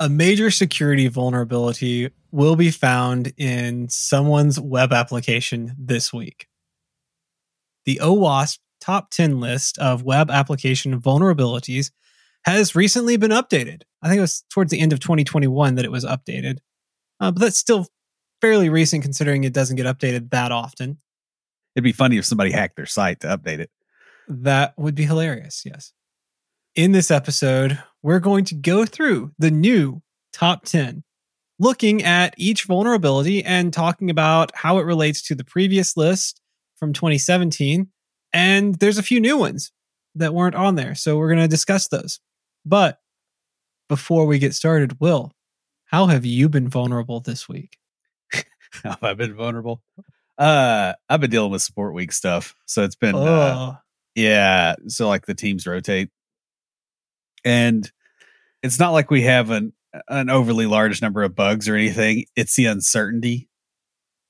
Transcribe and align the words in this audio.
A 0.00 0.08
major 0.08 0.50
security 0.50 1.08
vulnerability 1.08 2.10
will 2.32 2.56
be 2.56 2.70
found 2.70 3.34
in 3.36 3.90
someone's 3.90 4.58
web 4.58 4.94
application 4.94 5.76
this 5.78 6.10
week. 6.10 6.48
The 7.84 8.00
OWASP 8.02 8.58
top 8.80 9.10
10 9.10 9.40
list 9.40 9.76
of 9.76 10.02
web 10.02 10.30
application 10.30 10.98
vulnerabilities 10.98 11.90
has 12.46 12.74
recently 12.74 13.18
been 13.18 13.30
updated. 13.30 13.82
I 14.00 14.08
think 14.08 14.18
it 14.18 14.22
was 14.22 14.42
towards 14.48 14.70
the 14.70 14.80
end 14.80 14.94
of 14.94 15.00
2021 15.00 15.74
that 15.74 15.84
it 15.84 15.92
was 15.92 16.06
updated. 16.06 16.60
Uh, 17.20 17.30
but 17.30 17.40
that's 17.40 17.58
still 17.58 17.86
fairly 18.40 18.70
recent 18.70 19.02
considering 19.02 19.44
it 19.44 19.52
doesn't 19.52 19.76
get 19.76 19.84
updated 19.84 20.30
that 20.30 20.50
often. 20.50 20.96
It'd 21.76 21.84
be 21.84 21.92
funny 21.92 22.16
if 22.16 22.24
somebody 22.24 22.52
hacked 22.52 22.76
their 22.76 22.86
site 22.86 23.20
to 23.20 23.26
update 23.26 23.58
it. 23.58 23.70
That 24.28 24.72
would 24.78 24.94
be 24.94 25.04
hilarious, 25.04 25.62
yes. 25.66 25.92
In 26.80 26.92
this 26.92 27.10
episode, 27.10 27.78
we're 28.02 28.20
going 28.20 28.46
to 28.46 28.54
go 28.54 28.86
through 28.86 29.32
the 29.38 29.50
new 29.50 30.00
top 30.32 30.64
10, 30.64 31.04
looking 31.58 32.02
at 32.02 32.32
each 32.38 32.64
vulnerability 32.64 33.44
and 33.44 33.70
talking 33.70 34.08
about 34.08 34.50
how 34.54 34.78
it 34.78 34.86
relates 34.86 35.20
to 35.24 35.34
the 35.34 35.44
previous 35.44 35.94
list 35.94 36.40
from 36.76 36.94
2017. 36.94 37.88
And 38.32 38.76
there's 38.76 38.96
a 38.96 39.02
few 39.02 39.20
new 39.20 39.36
ones 39.36 39.72
that 40.14 40.32
weren't 40.32 40.54
on 40.54 40.76
there. 40.76 40.94
So 40.94 41.18
we're 41.18 41.28
going 41.28 41.42
to 41.42 41.48
discuss 41.48 41.86
those. 41.86 42.18
But 42.64 42.98
before 43.90 44.24
we 44.24 44.38
get 44.38 44.54
started, 44.54 44.98
Will, 45.00 45.32
how 45.84 46.06
have 46.06 46.24
you 46.24 46.48
been 46.48 46.68
vulnerable 46.68 47.20
this 47.20 47.46
week? 47.46 47.76
How 48.82 48.92
have 48.92 49.04
I 49.04 49.12
been 49.12 49.34
vulnerable? 49.34 49.82
Uh, 50.38 50.94
I've 51.10 51.20
been 51.20 51.28
dealing 51.28 51.52
with 51.52 51.60
support 51.60 51.92
week 51.92 52.12
stuff. 52.12 52.54
So 52.64 52.84
it's 52.84 52.96
been, 52.96 53.16
oh. 53.16 53.26
uh, 53.26 53.74
yeah. 54.14 54.76
So 54.88 55.08
like 55.08 55.26
the 55.26 55.34
teams 55.34 55.66
rotate 55.66 56.08
and 57.44 57.90
it's 58.62 58.78
not 58.78 58.90
like 58.90 59.10
we 59.10 59.22
have 59.22 59.50
an 59.50 59.72
an 60.08 60.30
overly 60.30 60.66
large 60.66 61.02
number 61.02 61.22
of 61.22 61.34
bugs 61.34 61.68
or 61.68 61.74
anything. 61.74 62.24
It's 62.36 62.54
the 62.54 62.66
uncertainty 62.66 63.48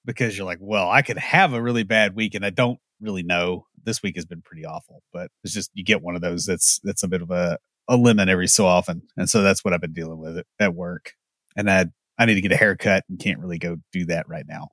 because 0.05 0.37
you're 0.37 0.47
like, 0.47 0.59
well, 0.61 0.91
I 0.91 1.03
could 1.03 1.19
have 1.19 1.53
a 1.53 1.63
really 1.63 1.83
bad 1.83 2.15
week 2.15 2.35
and 2.35 2.45
I 2.45 2.51
don't 2.51 2.79
really 3.01 3.23
know. 3.23 3.67
This 3.83 4.03
week 4.03 4.17
has 4.17 4.27
been 4.27 4.43
pretty 4.43 4.65
awful, 4.65 5.03
but 5.13 5.31
it's 5.45 5.55
just 5.55 5.71
you 5.75 5.85
get 5.85 6.03
one 6.03 6.15
of 6.15 6.23
those 6.23 6.47
that's 6.47 6.81
that's 6.85 7.03
a 7.03 7.09
bit 7.09 7.23
of 7.23 7.31
a 7.31 7.59
a 7.89 7.97
lemon 7.97 8.29
every 8.29 8.47
so 8.47 8.67
often, 8.67 9.03
and 9.17 9.29
so 9.29 9.43
that's 9.43 9.65
what 9.65 9.75
I've 9.75 9.81
been 9.81 9.93
dealing 9.93 10.19
with 10.19 10.45
at 10.59 10.75
work. 10.75 11.15
And 11.57 11.71
I 11.71 11.87
I 12.19 12.27
need 12.27 12.35
to 12.35 12.43
get 12.43 12.53
a 12.53 12.57
haircut 12.57 13.05
and 13.09 13.19
can't 13.19 13.41
really 13.41 13.59
go 13.59 13.79
do 13.93 14.05
that 14.07 14.29
right 14.29 14.45
now. 14.47 14.69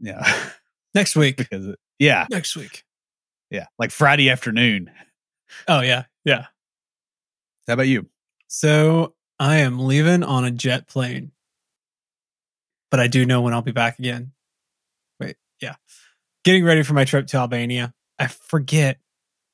Yeah, 0.00 0.22
next 0.94 1.16
week 1.16 1.38
because 1.38 1.74
yeah, 1.98 2.26
next 2.30 2.56
week. 2.56 2.84
Yeah, 3.50 3.66
like 3.78 3.90
Friday 3.90 4.28
afternoon. 4.28 4.90
Oh 5.66 5.80
yeah, 5.80 6.04
yeah. 6.24 6.46
How 7.66 7.74
about 7.74 7.88
you? 7.88 8.06
So 8.46 9.14
I 9.38 9.58
am 9.58 9.78
leaving 9.78 10.22
on 10.22 10.44
a 10.44 10.50
jet 10.50 10.86
plane, 10.86 11.32
but 12.90 13.00
I 13.00 13.06
do 13.06 13.24
know 13.24 13.40
when 13.42 13.54
I'll 13.54 13.62
be 13.62 13.72
back 13.72 13.98
again. 13.98 14.32
Wait, 15.18 15.36
yeah. 15.60 15.76
Getting 16.44 16.64
ready 16.64 16.82
for 16.82 16.94
my 16.94 17.04
trip 17.04 17.26
to 17.28 17.38
Albania. 17.38 17.94
I 18.18 18.26
forget. 18.26 18.98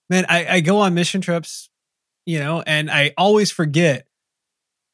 Man, 0.09 0.27
I, 0.29 0.57
I 0.57 0.61
go 0.61 0.79
on 0.79 0.95
mission 0.95 1.21
trips, 1.21 1.71
you 2.27 2.41
know, 2.41 2.63
and 2.67 2.91
I 2.91 3.15
always 3.17 3.53
forget 3.53 4.07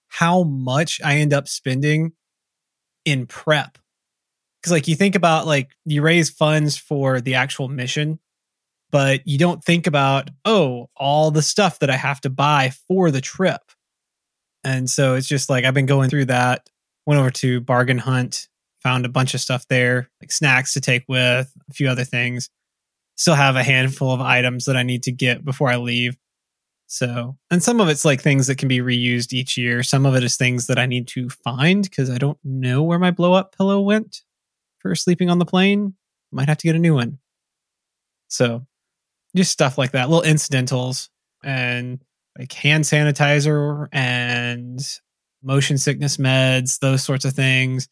how 0.09 0.43
much 0.43 1.01
I 1.03 1.17
end 1.17 1.33
up 1.33 1.49
spending 1.49 2.13
in 3.05 3.27
prep. 3.27 3.79
Cause 4.63 4.73
like 4.73 4.89
you 4.89 4.97
think 4.97 5.15
about 5.15 5.47
like 5.47 5.71
you 5.85 6.03
raise 6.03 6.29
funds 6.29 6.77
for 6.77 7.21
the 7.21 7.37
actual 7.37 7.69
mission 7.69 8.19
but 8.91 9.27
you 9.27 9.39
don't 9.39 9.63
think 9.63 9.87
about, 9.87 10.31
oh, 10.45 10.89
all 10.97 11.31
the 11.31 11.43
stuff 11.43 11.81
that 11.81 11.91
I 11.91 11.97
have 11.97 12.21
to 12.23 12.31
buy 12.31 12.73
for 12.89 13.11
the 13.11 13.21
trip. 13.21 13.61
And 14.65 14.89
so 14.91 15.15
it's 15.15 15.29
just 15.29 15.51
like 15.51 15.65
I've 15.65 15.75
been 15.75 15.87
going 15.87 16.11
through 16.11 16.27
that, 16.27 16.69
went 17.07 17.21
over 17.21 17.31
to 17.31 17.61
Bargain 17.61 17.99
Hunt, 17.99 18.49
found 18.83 19.05
a 19.05 19.11
bunch 19.11 19.35
of 19.35 19.41
stuff 19.41 19.67
there, 19.69 20.09
like 20.21 20.33
snacks 20.33 20.75
to 20.75 20.81
take 20.81 21.05
with, 21.09 21.53
a 21.69 21.73
few 21.73 21.89
other 21.89 22.05
things. 22.05 22.51
Still 23.17 23.35
have 23.35 23.57
a 23.57 23.63
handful 23.63 24.13
of 24.13 24.21
items 24.21 24.67
that 24.67 24.77
I 24.77 24.83
need 24.83 25.05
to 25.05 25.13
get 25.13 25.45
before 25.45 25.69
I 25.69 25.77
leave. 25.77 26.17
So, 26.87 27.37
and 27.51 27.63
some 27.63 27.81
of 27.81 27.89
it's 27.89 28.05
like 28.05 28.21
things 28.21 28.47
that 28.47 28.59
can 28.59 28.69
be 28.69 28.79
reused 28.79 29.33
each 29.33 29.57
year. 29.57 29.83
Some 29.83 30.07
of 30.07 30.15
it 30.15 30.23
is 30.23 30.37
things 30.37 30.69
that 30.69 30.79
I 30.79 30.87
need 30.87 31.09
to 31.09 31.29
find 31.29 31.83
because 31.83 32.11
I 32.11 32.19
don't 32.19 32.39
know 32.45 32.83
where 32.83 32.99
my 32.99 33.11
blow 33.11 33.33
up 33.33 33.57
pillow 33.57 33.81
went 33.81 34.23
for 34.79 34.95
sleeping 34.95 35.29
on 35.29 35.39
the 35.39 35.45
plane. 35.45 35.95
Might 36.31 36.49
have 36.49 36.59
to 36.59 36.67
get 36.67 36.77
a 36.77 36.81
new 36.81 36.95
one. 36.95 37.19
So, 38.29 38.67
just 39.37 39.53
stuff 39.53 39.79
like 39.79 39.93
that, 39.93 40.09
little 40.09 40.25
incidentals 40.25 41.11
and 41.45 42.01
like 42.39 42.53
hand 42.53 42.85
sanitizer 42.85 43.89
and 43.93 44.81
motion 45.43 45.79
sickness 45.79 46.17
meds, 46.17 46.79
those 46.81 47.03
sorts 47.03 47.25
of 47.25 47.33
things. 47.33 47.89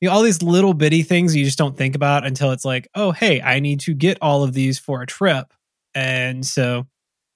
You 0.00 0.08
know, 0.08 0.14
all 0.14 0.22
these 0.22 0.42
little 0.42 0.74
bitty 0.74 1.02
things 1.02 1.34
you 1.34 1.44
just 1.44 1.58
don't 1.58 1.76
think 1.76 1.94
about 1.94 2.26
until 2.26 2.52
it's 2.52 2.64
like, 2.64 2.88
oh, 2.94 3.12
hey, 3.12 3.40
I 3.40 3.60
need 3.60 3.80
to 3.80 3.94
get 3.94 4.18
all 4.20 4.42
of 4.42 4.52
these 4.52 4.78
for 4.78 5.00
a 5.02 5.06
trip. 5.06 5.52
And 5.94 6.44
so 6.44 6.86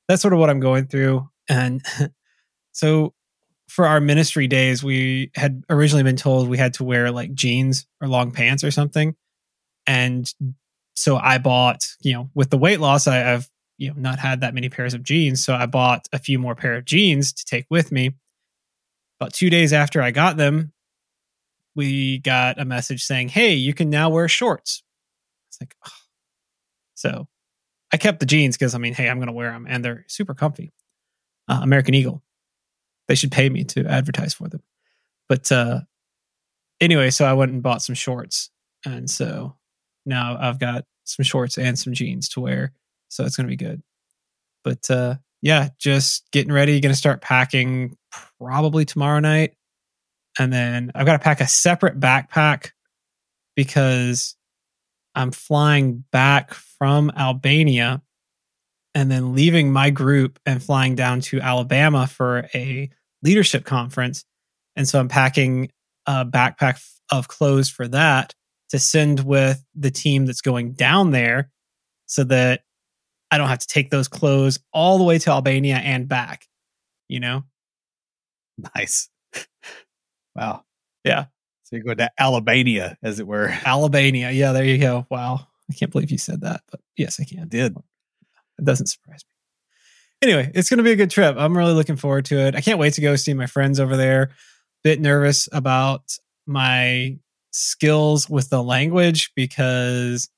that's 0.08 0.20
sort 0.20 0.34
of 0.34 0.40
what 0.40 0.50
I'm 0.50 0.60
going 0.60 0.86
through. 0.86 1.28
And 1.48 1.82
so 2.72 3.14
for 3.68 3.86
our 3.86 4.00
ministry 4.00 4.46
days, 4.46 4.84
we 4.84 5.30
had 5.34 5.62
originally 5.70 6.02
been 6.02 6.16
told 6.16 6.48
we 6.48 6.58
had 6.58 6.74
to 6.74 6.84
wear 6.84 7.10
like 7.10 7.32
jeans 7.32 7.86
or 8.00 8.08
long 8.08 8.30
pants 8.30 8.62
or 8.62 8.70
something. 8.70 9.14
And 9.86 10.30
so 11.00 11.16
I 11.16 11.38
bought, 11.38 11.86
you 12.02 12.12
know, 12.12 12.30
with 12.34 12.50
the 12.50 12.58
weight 12.58 12.78
loss, 12.78 13.06
I, 13.06 13.16
have 13.16 13.48
you 13.78 13.88
know 13.88 13.94
not 13.96 14.18
had 14.18 14.42
that 14.42 14.52
many 14.52 14.68
pairs 14.68 14.92
of 14.92 15.02
jeans, 15.02 15.42
so 15.42 15.54
I 15.54 15.64
bought 15.64 16.06
a 16.12 16.18
few 16.18 16.38
more 16.38 16.54
pair 16.54 16.74
of 16.74 16.84
jeans 16.84 17.32
to 17.32 17.44
take 17.46 17.64
with 17.70 17.90
me. 17.90 18.10
About 19.18 19.32
two 19.32 19.48
days 19.48 19.72
after 19.72 20.02
I 20.02 20.10
got 20.10 20.36
them, 20.36 20.74
we 21.74 22.18
got 22.18 22.60
a 22.60 22.66
message 22.66 23.02
saying, 23.02 23.30
"Hey, 23.30 23.54
you 23.54 23.72
can 23.72 23.88
now 23.88 24.10
wear 24.10 24.28
shorts." 24.28 24.82
It's 25.48 25.58
like, 25.58 25.74
oh. 25.86 25.90
so 26.94 27.28
I 27.90 27.96
kept 27.96 28.20
the 28.20 28.26
jeans 28.26 28.58
because 28.58 28.74
I 28.74 28.78
mean, 28.78 28.92
hey, 28.92 29.08
I'm 29.08 29.16
going 29.16 29.28
to 29.28 29.32
wear 29.32 29.52
them, 29.52 29.66
and 29.66 29.82
they're 29.82 30.04
super 30.06 30.34
comfy. 30.34 30.70
Uh, 31.48 31.60
American 31.62 31.94
Eagle, 31.94 32.22
they 33.08 33.14
should 33.14 33.32
pay 33.32 33.48
me 33.48 33.64
to 33.64 33.86
advertise 33.86 34.34
for 34.34 34.48
them. 34.48 34.62
But 35.30 35.50
uh, 35.50 35.80
anyway, 36.78 37.08
so 37.08 37.24
I 37.24 37.32
went 37.32 37.52
and 37.52 37.62
bought 37.62 37.80
some 37.80 37.94
shorts, 37.94 38.50
and 38.84 39.08
so 39.08 39.56
now 40.06 40.36
I've 40.40 40.58
got 40.58 40.84
some 41.04 41.24
shorts 41.24 41.58
and 41.58 41.78
some 41.78 41.92
jeans 41.92 42.28
to 42.30 42.40
wear. 42.40 42.72
So 43.08 43.24
it's 43.24 43.36
going 43.36 43.46
to 43.46 43.50
be 43.50 43.56
good. 43.56 43.82
But 44.64 44.90
uh, 44.90 45.16
yeah, 45.42 45.68
just 45.78 46.30
getting 46.32 46.52
ready. 46.52 46.80
Going 46.80 46.92
to 46.92 46.98
start 46.98 47.20
packing 47.20 47.96
probably 48.38 48.84
tomorrow 48.84 49.20
night. 49.20 49.54
And 50.38 50.52
then 50.52 50.92
I've 50.94 51.06
got 51.06 51.14
to 51.14 51.18
pack 51.18 51.40
a 51.40 51.46
separate 51.46 51.98
backpack 51.98 52.70
because 53.56 54.36
I'm 55.14 55.32
flying 55.32 56.04
back 56.12 56.54
from 56.54 57.10
Albania 57.16 58.02
and 58.94 59.10
then 59.10 59.34
leaving 59.34 59.72
my 59.72 59.90
group 59.90 60.38
and 60.46 60.62
flying 60.62 60.94
down 60.94 61.20
to 61.20 61.40
Alabama 61.40 62.06
for 62.06 62.48
a 62.54 62.90
leadership 63.22 63.64
conference. 63.64 64.24
And 64.76 64.88
so 64.88 64.98
I'm 64.98 65.08
packing 65.08 65.70
a 66.06 66.24
backpack 66.24 66.82
of 67.10 67.28
clothes 67.28 67.68
for 67.68 67.88
that 67.88 68.34
to 68.70 68.78
send 68.78 69.24
with 69.24 69.64
the 69.74 69.90
team 69.90 70.26
that's 70.26 70.40
going 70.40 70.72
down 70.72 71.10
there 71.10 71.50
so 72.06 72.24
that 72.24 72.62
I 73.30 73.38
don't 73.38 73.48
have 73.48 73.58
to 73.60 73.66
take 73.66 73.90
those 73.90 74.08
clothes 74.08 74.58
all 74.72 74.98
the 74.98 75.04
way 75.04 75.18
to 75.18 75.30
Albania 75.30 75.76
and 75.76 76.08
back, 76.08 76.46
you 77.08 77.20
know? 77.20 77.44
Nice. 78.76 79.08
wow. 80.36 80.64
Yeah. 81.02 81.26
So 81.62 81.76
you're 81.76 81.84
going 81.84 81.96
to 81.96 82.10
Albania, 82.20 82.98
as 83.02 83.20
it 83.20 83.26
were. 83.26 83.48
Albania. 83.64 84.30
Yeah, 84.32 84.52
there 84.52 84.66
you 84.66 84.76
go. 84.76 85.06
Wow. 85.08 85.46
I 85.70 85.74
can't 85.74 85.90
believe 85.90 86.10
you 86.10 86.18
said 86.18 86.42
that, 86.42 86.60
but 86.70 86.80
yes, 86.94 87.18
I 87.18 87.24
can. 87.24 87.40
I 87.40 87.44
did. 87.44 87.74
It 88.58 88.64
doesn't 88.64 88.88
surprise 88.88 89.22
me. 89.24 90.28
Anyway, 90.28 90.50
it's 90.54 90.68
going 90.68 90.76
to 90.78 90.84
be 90.84 90.90
a 90.90 90.96
good 90.96 91.10
trip. 91.10 91.36
I'm 91.38 91.56
really 91.56 91.72
looking 91.72 91.96
forward 91.96 92.26
to 92.26 92.38
it. 92.38 92.54
I 92.54 92.60
can't 92.60 92.78
wait 92.78 92.94
to 92.94 93.00
go 93.00 93.16
see 93.16 93.32
my 93.32 93.46
friends 93.46 93.80
over 93.80 93.96
there. 93.96 94.32
Bit 94.84 95.00
nervous 95.00 95.48
about 95.52 96.18
my 96.46 97.16
skills 97.50 98.28
with 98.28 98.48
the 98.50 98.62
language 98.62 99.32
because 99.34 100.28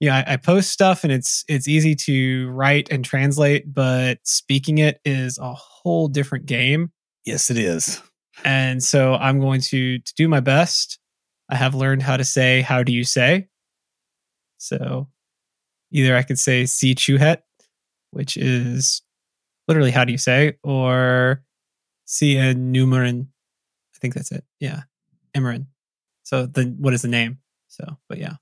yeah, 0.00 0.24
I, 0.26 0.32
I, 0.32 0.36
post 0.36 0.70
stuff 0.70 1.04
and 1.04 1.12
it's 1.12 1.44
it's 1.46 1.68
easy 1.68 1.94
to 1.94 2.50
write 2.50 2.90
and 2.90 3.04
translate, 3.04 3.72
but 3.72 4.18
speaking 4.24 4.78
it 4.78 5.00
is 5.04 5.38
a 5.38 5.54
whole 5.54 6.08
different 6.08 6.46
game. 6.46 6.90
Yes, 7.24 7.50
it 7.50 7.58
is. 7.58 8.02
And 8.44 8.82
so 8.82 9.14
I'm 9.14 9.38
going 9.38 9.60
to 9.60 10.00
to 10.00 10.14
do 10.16 10.26
my 10.26 10.40
best. 10.40 10.98
I 11.48 11.54
have 11.56 11.74
learned 11.74 12.02
how 12.02 12.16
to 12.16 12.24
say 12.24 12.62
how 12.62 12.82
do 12.82 12.92
you 12.92 13.04
say. 13.04 13.48
So 14.58 15.08
either 15.92 16.16
I 16.16 16.22
could 16.22 16.38
say 16.38 16.66
si 16.66 16.94
chuhet, 16.94 17.38
which 18.10 18.36
is 18.36 19.02
literally 19.68 19.90
how 19.90 20.04
do 20.04 20.12
you 20.12 20.18
say, 20.18 20.54
or 20.64 21.44
si 22.06 22.34
numerin. 22.36 23.28
I 23.94 23.98
think 24.00 24.14
that's 24.14 24.32
it. 24.32 24.44
Yeah. 24.58 24.82
Emerin. 25.36 25.66
So 26.32 26.46
the 26.46 26.74
what 26.78 26.94
is 26.94 27.02
the 27.02 27.08
name? 27.08 27.40
So, 27.68 27.98
but 28.08 28.16
yeah. 28.16 28.36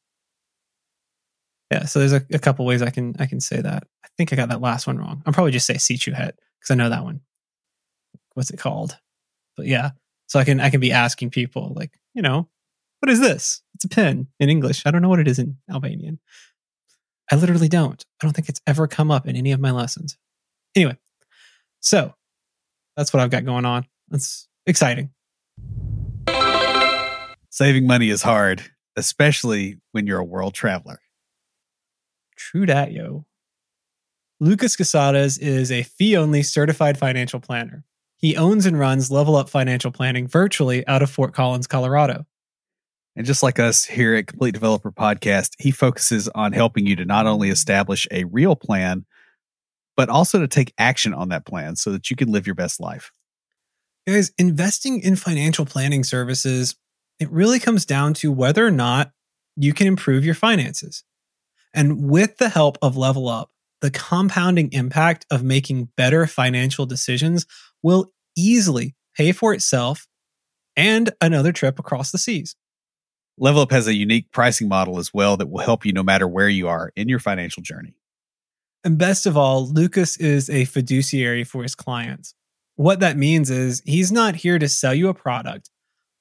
Yeah, 1.73 1.87
so 1.87 1.99
there's 1.99 2.13
a, 2.13 2.25
a 2.33 2.39
couple 2.39 2.65
ways 2.65 2.83
I 2.83 2.91
can 2.91 3.17
I 3.19 3.27
can 3.27 3.41
say 3.41 3.61
that. 3.61 3.85
I 4.05 4.09
think 4.17 4.33
I 4.33 4.37
got 4.37 4.49
that 4.51 4.61
last 4.61 4.87
one 4.87 4.97
wrong. 4.97 5.25
I'm 5.27 5.33
probably 5.33 5.51
just 5.51 5.67
say 5.67 5.75
Sichu 5.75 6.13
Het 6.13 6.39
because 6.61 6.71
I 6.71 6.77
know 6.77 6.89
that 6.89 7.03
one. 7.03 7.23
What's 8.35 8.51
it 8.51 8.59
called? 8.59 8.97
But 9.57 9.67
yeah, 9.67 9.91
so 10.29 10.39
I 10.39 10.45
can 10.45 10.61
I 10.61 10.71
can 10.71 10.79
be 10.79 10.93
asking 10.93 11.31
people 11.31 11.73
like, 11.75 11.99
you 12.15 12.23
know, 12.23 12.49
what 13.01 13.11
is 13.11 13.19
this? 13.19 13.61
It's 13.75 13.87
a 13.87 13.89
pen 13.89 14.29
in 14.39 14.51
English. 14.51 14.87
I 14.87 14.93
don't 14.93 15.03
know 15.03 15.09
what 15.09 15.19
it 15.19 15.27
is 15.27 15.41
in 15.41 15.57
Albanian. 15.69 16.21
I 17.29 17.35
literally 17.35 17.69
don't. 17.69 18.05
I 18.23 18.27
don't 18.27 18.35
think 18.35 18.49
it's 18.49 18.61
ever 18.69 18.87
come 18.87 19.11
up 19.11 19.27
in 19.27 19.35
any 19.35 19.51
of 19.51 19.59
my 19.59 19.73
lessons. 19.73 20.17
Anyway, 20.77 20.97
so 21.81 22.15
that's 22.97 23.13
what 23.13 23.21
I've 23.21 23.31
got 23.31 23.45
going 23.45 23.65
on. 23.65 23.85
That's 24.11 24.47
exciting. 24.65 25.11
Saving 27.61 27.87
money 27.87 28.09
is 28.09 28.23
hard, 28.23 28.63
especially 28.97 29.77
when 29.93 30.07
you're 30.07 30.19
a 30.19 30.25
world 30.25 30.55
traveler. 30.55 30.99
True 32.35 32.65
dat, 32.65 32.91
yo. 32.91 33.27
Lucas 34.41 34.77
Casarez 34.77 35.39
is 35.39 35.71
a 35.71 35.83
fee 35.83 36.17
only 36.17 36.43
certified 36.43 36.97
financial 36.97 37.39
planner. 37.39 37.85
He 38.17 38.35
owns 38.35 38.65
and 38.65 38.79
runs 38.79 39.11
Level 39.11 39.37
Up 39.37 39.51
Financial 39.51 39.93
Planning 39.93 40.27
virtually 40.27 40.87
out 40.87 41.03
of 41.03 41.11
Fort 41.11 41.35
Collins, 41.35 41.67
Colorado. 41.67 42.25
And 43.15 43.27
just 43.27 43.43
like 43.43 43.59
us 43.59 43.85
here 43.85 44.15
at 44.15 44.27
Complete 44.27 44.55
Developer 44.55 44.91
Podcast, 44.91 45.51
he 45.59 45.71
focuses 45.71 46.29
on 46.29 46.55
helping 46.55 46.87
you 46.87 46.97
to 46.97 47.05
not 47.05 47.27
only 47.27 47.51
establish 47.51 48.09
a 48.11 48.25
real 48.25 48.57
plan, 48.57 49.05
but 49.99 50.09
also 50.09 50.39
to 50.39 50.49
take 50.49 50.73
action 50.79 51.13
on 51.13 51.29
that 51.29 51.45
plan 51.45 51.77
so 51.77 51.93
that 51.93 52.09
you 52.09 52.17
can 52.17 52.33
live 52.33 52.47
your 52.47 52.55
best 52.55 52.81
life. 52.81 53.13
Guys, 54.07 54.33
investing 54.39 55.03
in 55.03 55.15
financial 55.15 55.67
planning 55.67 56.05
services, 56.05 56.75
it 57.21 57.31
really 57.31 57.61
comes 57.61 57.85
down 57.85 58.15
to 58.15 58.33
whether 58.33 58.67
or 58.67 58.71
not 58.71 59.13
you 59.57 59.73
can 59.75 59.87
improve 59.87 60.25
your 60.25 60.35
finances. 60.35 61.05
And 61.73 62.09
with 62.11 62.39
the 62.39 62.49
help 62.49 62.79
of 62.83 62.97
Level 62.97 63.29
Up, 63.29 63.51
the 63.81 63.91
compounding 63.91 64.73
impact 64.73 65.27
of 65.31 65.43
making 65.43 65.91
better 65.97 66.27
financial 66.27 66.87
decisions 66.87 67.47
will 67.83 68.11
easily 68.37 68.97
pay 69.17 69.33
for 69.33 69.55
itself 69.55 70.09
and 70.77 71.11
another 71.21 71.53
trip 71.53 71.79
across 71.79 72.11
the 72.11 72.19
seas. 72.19 72.57
Level 73.39 73.63
Up 73.63 73.71
has 73.71 73.87
a 73.87 73.95
unique 73.95 74.31
pricing 74.33 74.69
model 74.69 74.99
as 74.99 75.15
well 75.15 75.37
that 75.37 75.49
will 75.49 75.65
help 75.65 75.85
you 75.87 75.93
no 75.93 76.03
matter 76.03 76.27
where 76.27 76.49
you 76.49 76.69
are 76.69 76.93
in 76.97 77.09
your 77.09 77.19
financial 77.19 77.63
journey. 77.63 77.95
And 78.83 78.99
best 78.99 79.27
of 79.27 79.37
all, 79.37 79.67
Lucas 79.67 80.17
is 80.17 80.49
a 80.49 80.65
fiduciary 80.65 81.45
for 81.45 81.63
his 81.63 81.75
clients. 81.75 82.35
What 82.77 83.01
that 83.01 83.17
means 83.17 83.51
is 83.51 83.83
he's 83.85 84.11
not 84.11 84.37
here 84.37 84.59
to 84.59 84.69
sell 84.69 84.95
you 84.95 85.09
a 85.09 85.15
product, 85.15 85.71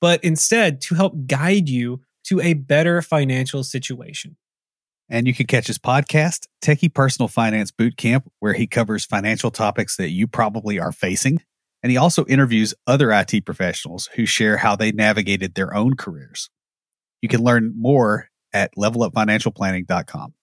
but 0.01 0.23
instead 0.23 0.81
to 0.81 0.95
help 0.95 1.27
guide 1.27 1.69
you 1.69 2.01
to 2.25 2.39
a 2.41 2.53
better 2.53 3.01
financial 3.01 3.63
situation. 3.63 4.37
And 5.09 5.25
you 5.25 5.33
can 5.33 5.47
catch 5.47 5.67
his 5.67 5.79
podcast, 5.79 6.47
Techie 6.63 6.93
Personal 6.93 7.27
Finance 7.27 7.71
Bootcamp, 7.71 8.27
where 8.39 8.53
he 8.53 8.67
covers 8.67 9.05
financial 9.05 9.49
topics 9.49 9.97
that 9.97 10.09
you 10.09 10.27
probably 10.27 10.79
are 10.79 10.91
facing. 10.91 11.41
And 11.81 11.91
he 11.91 11.97
also 11.97 12.25
interviews 12.25 12.75
other 12.85 13.11
IT 13.11 13.45
professionals 13.45 14.07
who 14.15 14.25
share 14.25 14.57
how 14.57 14.75
they 14.75 14.91
navigated 14.91 15.55
their 15.55 15.73
own 15.73 15.95
careers. 15.95 16.49
You 17.21 17.29
can 17.29 17.43
learn 17.43 17.73
more 17.75 18.29
at 18.53 18.71
levelupfinancialplanning.com. 18.77 20.33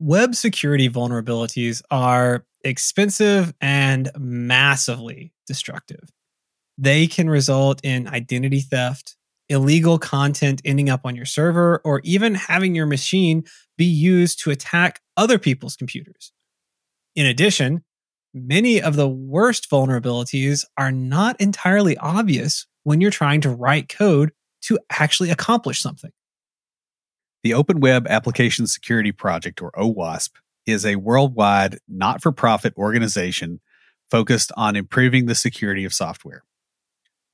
Web 0.00 0.34
security 0.34 0.88
vulnerabilities 0.88 1.82
are 1.90 2.44
expensive 2.64 3.54
and 3.60 4.10
massively 4.18 5.32
destructive. 5.46 6.10
They 6.82 7.06
can 7.06 7.28
result 7.28 7.82
in 7.84 8.08
identity 8.08 8.60
theft, 8.60 9.14
illegal 9.50 9.98
content 9.98 10.62
ending 10.64 10.88
up 10.88 11.02
on 11.04 11.14
your 11.14 11.26
server, 11.26 11.82
or 11.84 12.00
even 12.04 12.34
having 12.34 12.74
your 12.74 12.86
machine 12.86 13.44
be 13.76 13.84
used 13.84 14.42
to 14.44 14.50
attack 14.50 15.02
other 15.14 15.38
people's 15.38 15.76
computers. 15.76 16.32
In 17.14 17.26
addition, 17.26 17.84
many 18.32 18.80
of 18.80 18.96
the 18.96 19.10
worst 19.10 19.70
vulnerabilities 19.70 20.64
are 20.78 20.90
not 20.90 21.38
entirely 21.38 21.98
obvious 21.98 22.66
when 22.84 23.02
you're 23.02 23.10
trying 23.10 23.42
to 23.42 23.50
write 23.50 23.90
code 23.90 24.32
to 24.62 24.78
actually 24.88 25.28
accomplish 25.28 25.82
something. 25.82 26.12
The 27.42 27.52
Open 27.52 27.80
Web 27.80 28.06
Application 28.06 28.66
Security 28.66 29.12
Project, 29.12 29.60
or 29.60 29.70
OWASP, 29.72 30.30
is 30.64 30.86
a 30.86 30.96
worldwide 30.96 31.78
not 31.86 32.22
for 32.22 32.32
profit 32.32 32.72
organization 32.78 33.60
focused 34.10 34.50
on 34.56 34.76
improving 34.76 35.26
the 35.26 35.34
security 35.34 35.84
of 35.84 35.92
software. 35.92 36.42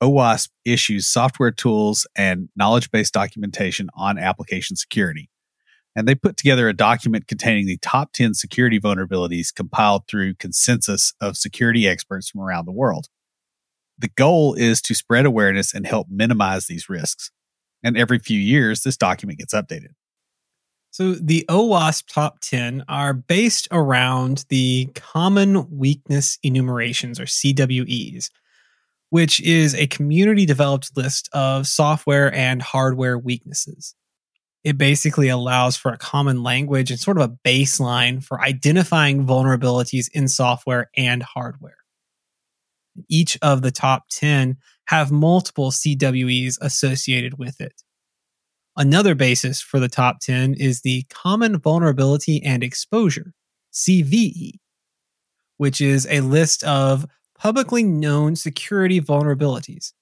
OWASP 0.01 0.49
issues 0.65 1.07
software 1.07 1.51
tools 1.51 2.05
and 2.15 2.49
knowledge 2.55 2.91
based 2.91 3.13
documentation 3.13 3.89
on 3.95 4.17
application 4.17 4.75
security. 4.75 5.29
And 5.95 6.07
they 6.07 6.13
put 6.13 6.37
together 6.37 6.69
a 6.69 6.73
document 6.73 7.27
containing 7.27 7.65
the 7.65 7.77
top 7.77 8.13
10 8.13 8.35
security 8.35 8.79
vulnerabilities 8.79 9.53
compiled 9.53 10.07
through 10.07 10.35
consensus 10.35 11.13
of 11.19 11.37
security 11.37 11.87
experts 11.87 12.29
from 12.29 12.41
around 12.41 12.65
the 12.65 12.71
world. 12.71 13.07
The 13.97 14.09
goal 14.09 14.53
is 14.53 14.79
to 14.83 14.93
spread 14.93 15.25
awareness 15.25 15.73
and 15.73 15.87
help 15.87 16.07
minimize 16.09 16.67
these 16.67 16.87
risks. 16.87 17.31
And 17.83 17.97
every 17.97 18.19
few 18.19 18.39
years, 18.39 18.83
this 18.83 18.97
document 18.97 19.39
gets 19.39 19.55
updated. 19.55 19.93
So 20.91 21.13
the 21.13 21.45
OWASP 21.49 22.07
top 22.07 22.39
10 22.41 22.85
are 22.87 23.13
based 23.13 23.67
around 23.71 24.45
the 24.49 24.89
common 24.93 25.67
weakness 25.75 26.37
enumerations 26.43 27.19
or 27.19 27.25
CWEs 27.25 28.29
which 29.09 29.39
is 29.41 29.73
a 29.75 29.87
community 29.87 30.45
developed 30.45 30.95
list 30.97 31.29
of 31.33 31.67
software 31.67 32.33
and 32.33 32.61
hardware 32.61 33.17
weaknesses. 33.17 33.95
It 34.63 34.77
basically 34.77 35.29
allows 35.29 35.77
for 35.77 35.91
a 35.91 35.97
common 35.97 36.43
language 36.43 36.91
and 36.91 36.99
sort 36.99 37.17
of 37.17 37.29
a 37.29 37.37
baseline 37.47 38.23
for 38.23 38.41
identifying 38.41 39.25
vulnerabilities 39.25 40.09
in 40.13 40.27
software 40.27 40.89
and 40.97 41.23
hardware. 41.23 41.77
Each 43.07 43.37
of 43.41 43.61
the 43.61 43.71
top 43.71 44.05
10 44.09 44.57
have 44.87 45.11
multiple 45.11 45.71
CWEs 45.71 46.57
associated 46.61 47.37
with 47.37 47.61
it. 47.61 47.83
Another 48.75 49.15
basis 49.15 49.61
for 49.61 49.79
the 49.79 49.89
top 49.89 50.19
10 50.19 50.53
is 50.55 50.81
the 50.81 51.03
Common 51.09 51.59
Vulnerability 51.59 52.43
and 52.43 52.63
Exposure, 52.63 53.33
CVE, 53.73 54.59
which 55.57 55.81
is 55.81 56.05
a 56.09 56.21
list 56.21 56.63
of 56.63 57.05
publicly 57.37 57.83
known 57.83 58.35
security 58.35 58.99
vulnerabilities. 58.99 59.93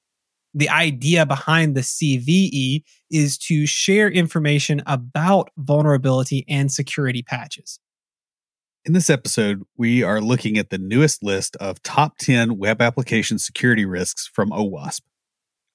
The 0.54 0.70
idea 0.70 1.26
behind 1.26 1.76
the 1.76 1.82
CVE 1.82 2.84
is 3.12 3.38
to 3.40 3.66
share 3.66 4.10
information 4.10 4.82
about 4.86 5.50
vulnerability 5.58 6.46
and 6.48 6.72
security 6.72 7.22
patches. 7.22 7.80
In 8.86 8.94
this 8.94 9.10
episode, 9.10 9.64
we 9.76 10.04
are 10.04 10.22
looking 10.22 10.58
at 10.58 10.70
the 10.70 10.78
newest 10.78 11.24
list 11.24 11.56
of 11.58 11.82
top 11.82 12.18
10 12.20 12.58
web 12.58 12.82
application 12.82 13.38
security 13.40 13.84
risks 13.84 14.30
from 14.32 14.52
OWASP. 14.52 15.02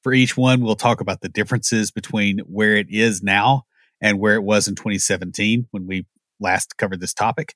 For 0.03 0.15
each 0.15 0.37
one, 0.37 0.63
we'll 0.63 0.77
talk 0.77 1.01
about 1.01 1.21
the 1.21 1.29
differences 1.29 1.91
between 1.91 2.39
where 2.41 2.77
it 2.77 2.87
is 2.89 3.23
now 3.23 3.65
and 4.01 4.19
where 4.19 4.35
it 4.35 4.43
was 4.43 4.67
in 4.67 4.77
2017 4.77 5.67
when 5.73 5.87
we 5.87 6.07
last 6.39 6.77
covered 6.79 7.01
this 7.01 7.13
topic. 7.13 7.55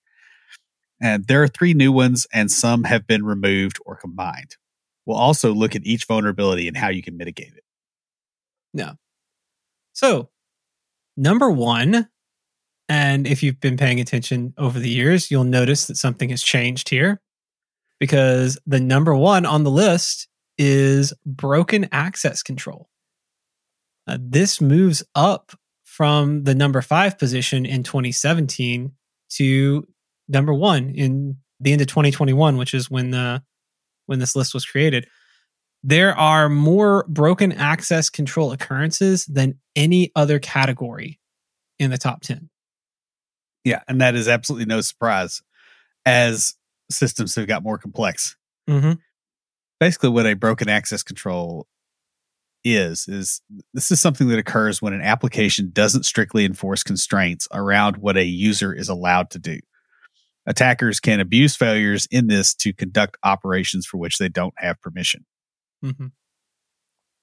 And 1.01 1.27
there 1.27 1.43
are 1.43 1.49
three 1.49 1.75
new 1.75 1.93
ones, 1.93 2.27
and 2.33 2.51
some 2.51 2.85
have 2.85 3.07
been 3.07 3.25
removed 3.25 3.79
or 3.85 3.97
combined. 3.97 4.57
We'll 5.07 5.19
also 5.19 5.53
look 5.53 5.75
at 5.77 5.85
each 5.85 6.07
vulnerability 6.07 6.67
and 6.69 6.77
how 6.77 6.89
you 6.89 7.03
can 7.03 7.17
mitigate 7.17 7.53
it. 7.55 7.65
Yeah. 8.73 8.93
So, 9.93 10.31
number 11.17 11.51
one, 11.51 12.09
and 12.89 13.27
if 13.27 13.43
you've 13.43 13.61
been 13.61 13.77
paying 13.77 14.01
attention 14.01 14.55
over 14.59 14.79
the 14.79 14.89
years, 14.89 15.31
you'll 15.31 15.45
notice 15.45 15.87
that 15.87 15.97
something 15.97 16.31
has 16.31 16.43
changed 16.43 16.89
here 16.89 17.21
because 17.99 18.59
the 18.67 18.81
number 18.81 19.15
one 19.15 19.47
on 19.47 19.65
the 19.65 19.71
list 19.71 20.29
is 20.59 21.13
broken 21.25 21.89
access 21.93 22.43
control. 22.43 22.89
Uh, 24.07 24.19
this 24.21 24.61
moves 24.61 25.03
up 25.15 25.53
from 25.83 26.45
the 26.45 26.55
number 26.55 26.83
five 26.83 27.19
position 27.19 27.65
in 27.65 27.83
2017 27.83 28.93
to 29.31 29.87
number 30.29 30.55
one 30.55 30.91
in 30.91 31.37
the 31.61 31.73
end 31.73 31.81
of 31.81 31.87
2021, 31.87 32.57
which 32.57 32.75
is 32.75 32.91
when 32.91 33.11
the 33.11 33.43
when 34.07 34.19
this 34.19 34.37
list 34.37 34.55
was 34.55 34.65
created. 34.65 35.07
There 35.83 36.17
are 36.17 36.49
more 36.49 37.05
broken 37.09 37.53
access 37.53 38.09
control 38.09 38.53
occurrences 38.53 39.27
than 39.27 39.59
any 39.77 40.11
other 40.17 40.39
category 40.39 41.21
in 41.79 41.91
the 41.91 41.99
top 41.99 42.23
10. 42.23 42.49
Yeah, 43.65 43.83
and 43.89 44.01
that 44.01 44.15
is 44.15 44.29
absolutely 44.29 44.67
no 44.67 44.81
surprise 44.81 45.43
as 46.07 46.55
systems 46.91 47.35
have 47.35 47.47
got 47.47 47.63
more 47.63 47.79
complex. 47.79 48.37
Mm-hmm. 48.69 48.93
basically 49.79 50.09
what 50.09 50.27
a 50.27 50.33
broken 50.33 50.71
access 50.71 51.03
control 51.03 51.67
is 52.65 53.07
is 53.09 53.43
this 53.75 53.91
is 53.91 54.01
something 54.01 54.29
that 54.29 54.39
occurs 54.39 54.81
when 54.81 54.95
an 54.95 55.03
application 55.03 55.69
doesn't 55.71 56.05
strictly 56.05 56.47
enforce 56.47 56.83
constraints 56.83 57.47
around 57.53 57.99
what 57.99 58.17
a 58.17 58.25
user 58.25 58.73
is 58.73 58.89
allowed 58.89 59.29
to 59.31 59.39
do. 59.39 59.61
Attackers 60.47 61.01
can 61.01 61.21
abuse 61.21 61.57
failures 61.57 62.07
in 62.11 62.27
this 62.27 62.55
to 62.57 62.73
conduct 62.73 63.17
operations 63.23 63.87
for 63.87 63.97
which 63.97 64.19
they 64.19 64.29
don't 64.29 64.55
have 64.59 64.81
permission. 64.81 65.25
Mm-hmm. 65.85 66.09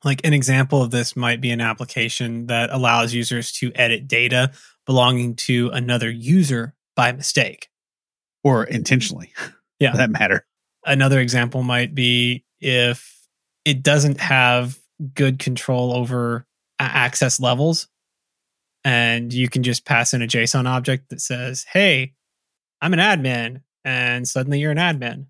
Like 0.03 0.25
an 0.25 0.33
example 0.33 0.81
of 0.81 0.89
this 0.89 1.15
might 1.15 1.41
be 1.41 1.51
an 1.51 1.61
application 1.61 2.47
that 2.47 2.71
allows 2.71 3.13
users 3.13 3.51
to 3.53 3.71
edit 3.75 4.07
data 4.07 4.51
belonging 4.87 5.35
to 5.35 5.69
another 5.69 6.09
user 6.09 6.73
by 6.95 7.11
mistake 7.11 7.69
or 8.43 8.63
intentionally. 8.63 9.33
Yeah. 9.79 9.93
that 9.93 10.11
matter. 10.11 10.45
Another 10.85 11.19
example 11.19 11.63
might 11.63 11.95
be 11.95 12.45
if 12.59 13.17
it 13.65 13.81
doesn't 13.81 14.19
have 14.21 14.77
good 15.15 15.39
control 15.39 15.91
over 15.91 16.45
access 16.77 17.39
levels 17.39 17.87
and 18.83 19.33
you 19.33 19.49
can 19.49 19.63
just 19.63 19.85
pass 19.85 20.13
in 20.13 20.21
a 20.21 20.27
JSON 20.27 20.67
object 20.67 21.09
that 21.09 21.19
says, 21.19 21.65
"Hey, 21.73 22.13
I'm 22.81 22.93
an 22.93 23.00
admin," 23.00 23.61
and 23.85 24.27
suddenly 24.27 24.59
you're 24.59 24.71
an 24.71 24.77
admin. 24.77 25.27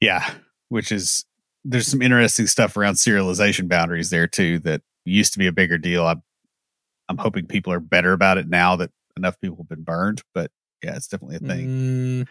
Yeah, 0.00 0.28
which 0.68 0.92
is 0.92 1.24
there's 1.64 1.88
some 1.88 2.02
interesting 2.02 2.46
stuff 2.46 2.76
around 2.76 2.94
serialization 2.94 3.68
boundaries 3.68 4.10
there 4.10 4.26
too 4.26 4.58
that 4.60 4.82
used 5.04 5.32
to 5.32 5.38
be 5.38 5.46
a 5.46 5.52
bigger 5.52 5.78
deal. 5.78 6.06
I'm 6.06 6.22
I'm 7.08 7.18
hoping 7.18 7.46
people 7.46 7.72
are 7.72 7.80
better 7.80 8.12
about 8.12 8.38
it 8.38 8.48
now 8.48 8.76
that 8.76 8.90
enough 9.16 9.40
people 9.40 9.56
have 9.56 9.68
been 9.68 9.82
burned, 9.82 10.22
but 10.34 10.50
yeah, 10.82 10.96
it's 10.96 11.08
definitely 11.08 11.36
a 11.36 11.40
thing. 11.40 12.26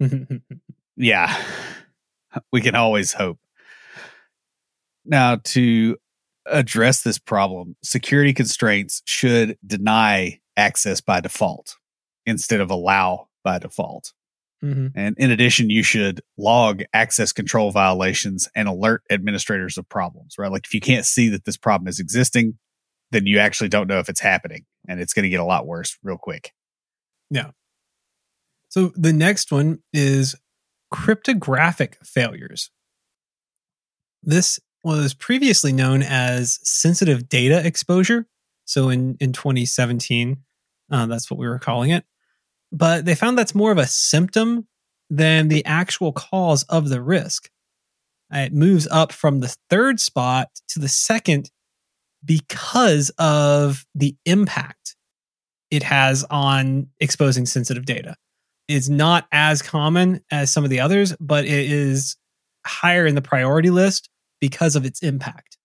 Mm-hmm. 0.00 0.36
yeah, 0.96 1.42
we 2.52 2.60
can 2.60 2.74
always 2.74 3.12
hope. 3.12 3.38
Now, 5.04 5.36
to 5.36 5.96
address 6.46 7.02
this 7.02 7.18
problem, 7.18 7.76
security 7.82 8.32
constraints 8.32 9.02
should 9.04 9.56
deny 9.66 10.40
access 10.56 11.00
by 11.00 11.20
default 11.20 11.76
instead 12.24 12.60
of 12.60 12.70
allow 12.70 13.28
by 13.46 13.60
default. 13.60 14.12
Mm-hmm. 14.64 14.88
And 14.96 15.16
in 15.18 15.30
addition, 15.30 15.70
you 15.70 15.84
should 15.84 16.20
log 16.36 16.82
access 16.92 17.32
control 17.32 17.70
violations 17.70 18.48
and 18.56 18.66
alert 18.66 19.04
administrators 19.08 19.78
of 19.78 19.88
problems, 19.88 20.34
right? 20.36 20.50
Like 20.50 20.66
if 20.66 20.74
you 20.74 20.80
can't 20.80 21.06
see 21.06 21.28
that 21.28 21.44
this 21.44 21.56
problem 21.56 21.86
is 21.86 22.00
existing, 22.00 22.58
then 23.12 23.24
you 23.24 23.38
actually 23.38 23.68
don't 23.68 23.86
know 23.86 24.00
if 24.00 24.08
it's 24.08 24.18
happening 24.18 24.64
and 24.88 25.00
it's 25.00 25.12
going 25.12 25.22
to 25.22 25.28
get 25.28 25.38
a 25.38 25.44
lot 25.44 25.64
worse 25.64 25.96
real 26.02 26.18
quick. 26.18 26.52
Yeah. 27.30 27.50
So 28.68 28.92
the 28.96 29.12
next 29.12 29.52
one 29.52 29.78
is 29.92 30.34
cryptographic 30.90 31.98
failures. 32.02 32.70
This 34.24 34.58
was 34.82 35.14
previously 35.14 35.72
known 35.72 36.02
as 36.02 36.58
sensitive 36.64 37.28
data 37.28 37.64
exposure. 37.64 38.26
So 38.64 38.88
in, 38.88 39.16
in 39.20 39.32
2017, 39.32 40.38
uh, 40.90 41.06
that's 41.06 41.30
what 41.30 41.38
we 41.38 41.46
were 41.46 41.60
calling 41.60 41.90
it. 41.90 42.04
But 42.72 43.04
they 43.04 43.14
found 43.14 43.38
that's 43.38 43.54
more 43.54 43.72
of 43.72 43.78
a 43.78 43.86
symptom 43.86 44.66
than 45.08 45.48
the 45.48 45.64
actual 45.64 46.12
cause 46.12 46.64
of 46.64 46.88
the 46.88 47.00
risk. 47.00 47.48
Uh, 48.34 48.38
it 48.38 48.52
moves 48.52 48.88
up 48.88 49.12
from 49.12 49.40
the 49.40 49.54
third 49.70 50.00
spot 50.00 50.48
to 50.68 50.80
the 50.80 50.88
second 50.88 51.50
because 52.24 53.10
of 53.18 53.86
the 53.94 54.16
impact 54.24 54.96
it 55.70 55.84
has 55.84 56.24
on 56.30 56.88
exposing 57.00 57.46
sensitive 57.46 57.86
data. 57.86 58.16
It's 58.68 58.88
not 58.88 59.26
as 59.30 59.62
common 59.62 60.20
as 60.30 60.50
some 60.50 60.64
of 60.64 60.70
the 60.70 60.80
others, 60.80 61.14
but 61.20 61.44
it 61.44 61.70
is 61.70 62.16
higher 62.66 63.06
in 63.06 63.14
the 63.14 63.22
priority 63.22 63.70
list 63.70 64.10
because 64.40 64.74
of 64.74 64.84
its 64.84 65.02
impact. 65.02 65.56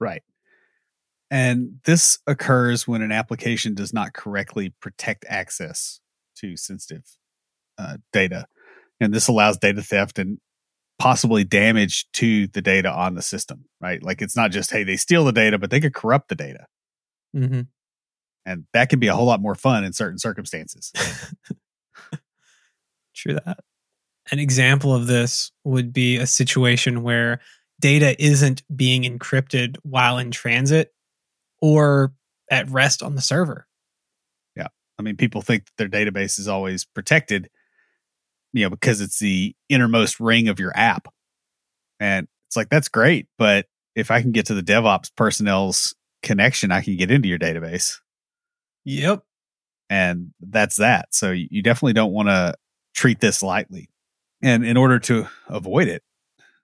Right. 0.00 0.22
And 1.32 1.80
this 1.86 2.18
occurs 2.26 2.86
when 2.86 3.00
an 3.00 3.10
application 3.10 3.72
does 3.72 3.94
not 3.94 4.12
correctly 4.12 4.74
protect 4.80 5.24
access 5.26 5.98
to 6.36 6.58
sensitive 6.58 7.04
uh, 7.78 7.96
data. 8.12 8.44
And 9.00 9.14
this 9.14 9.28
allows 9.28 9.56
data 9.56 9.80
theft 9.80 10.18
and 10.18 10.38
possibly 10.98 11.42
damage 11.42 12.06
to 12.12 12.48
the 12.48 12.60
data 12.60 12.92
on 12.92 13.14
the 13.14 13.22
system, 13.22 13.64
right? 13.80 14.02
Like 14.02 14.20
it's 14.20 14.36
not 14.36 14.50
just, 14.50 14.70
hey, 14.70 14.84
they 14.84 14.96
steal 14.96 15.24
the 15.24 15.32
data, 15.32 15.58
but 15.58 15.70
they 15.70 15.80
could 15.80 15.94
corrupt 15.94 16.28
the 16.28 16.34
data. 16.34 16.66
Mm-hmm. 17.34 17.62
And 18.44 18.64
that 18.74 18.90
can 18.90 18.98
be 18.98 19.08
a 19.08 19.14
whole 19.14 19.24
lot 19.24 19.40
more 19.40 19.54
fun 19.54 19.84
in 19.84 19.94
certain 19.94 20.18
circumstances. 20.18 20.92
True 23.14 23.38
that. 23.46 23.60
An 24.30 24.38
example 24.38 24.94
of 24.94 25.06
this 25.06 25.50
would 25.64 25.94
be 25.94 26.18
a 26.18 26.26
situation 26.26 27.02
where 27.02 27.40
data 27.80 28.22
isn't 28.22 28.62
being 28.76 29.04
encrypted 29.04 29.78
while 29.82 30.18
in 30.18 30.30
transit 30.30 30.92
or 31.62 32.12
at 32.50 32.68
rest 32.68 33.02
on 33.02 33.14
the 33.14 33.22
server. 33.22 33.66
Yeah. 34.54 34.68
I 34.98 35.02
mean, 35.02 35.16
people 35.16 35.40
think 35.40 35.64
that 35.64 35.72
their 35.78 35.88
database 35.88 36.38
is 36.38 36.48
always 36.48 36.84
protected, 36.84 37.48
you 38.52 38.64
know, 38.64 38.70
because 38.70 39.00
it's 39.00 39.18
the 39.18 39.56
innermost 39.70 40.20
ring 40.20 40.48
of 40.48 40.60
your 40.60 40.72
app. 40.76 41.08
And 41.98 42.28
it's 42.48 42.56
like, 42.56 42.68
that's 42.68 42.88
great. 42.88 43.28
But 43.38 43.66
if 43.94 44.10
I 44.10 44.20
can 44.20 44.32
get 44.32 44.46
to 44.46 44.54
the 44.54 44.62
DevOps 44.62 45.10
personnel's 45.16 45.94
connection, 46.22 46.72
I 46.72 46.82
can 46.82 46.96
get 46.96 47.10
into 47.10 47.28
your 47.28 47.38
database. 47.38 47.98
Yep. 48.84 49.22
And 49.88 50.32
that's 50.40 50.76
that. 50.76 51.14
So 51.14 51.30
you 51.30 51.62
definitely 51.62 51.92
don't 51.92 52.12
want 52.12 52.28
to 52.28 52.54
treat 52.94 53.20
this 53.20 53.42
lightly. 53.42 53.88
And 54.42 54.64
in 54.64 54.76
order 54.76 54.98
to 54.98 55.28
avoid 55.48 55.86
it, 55.88 56.02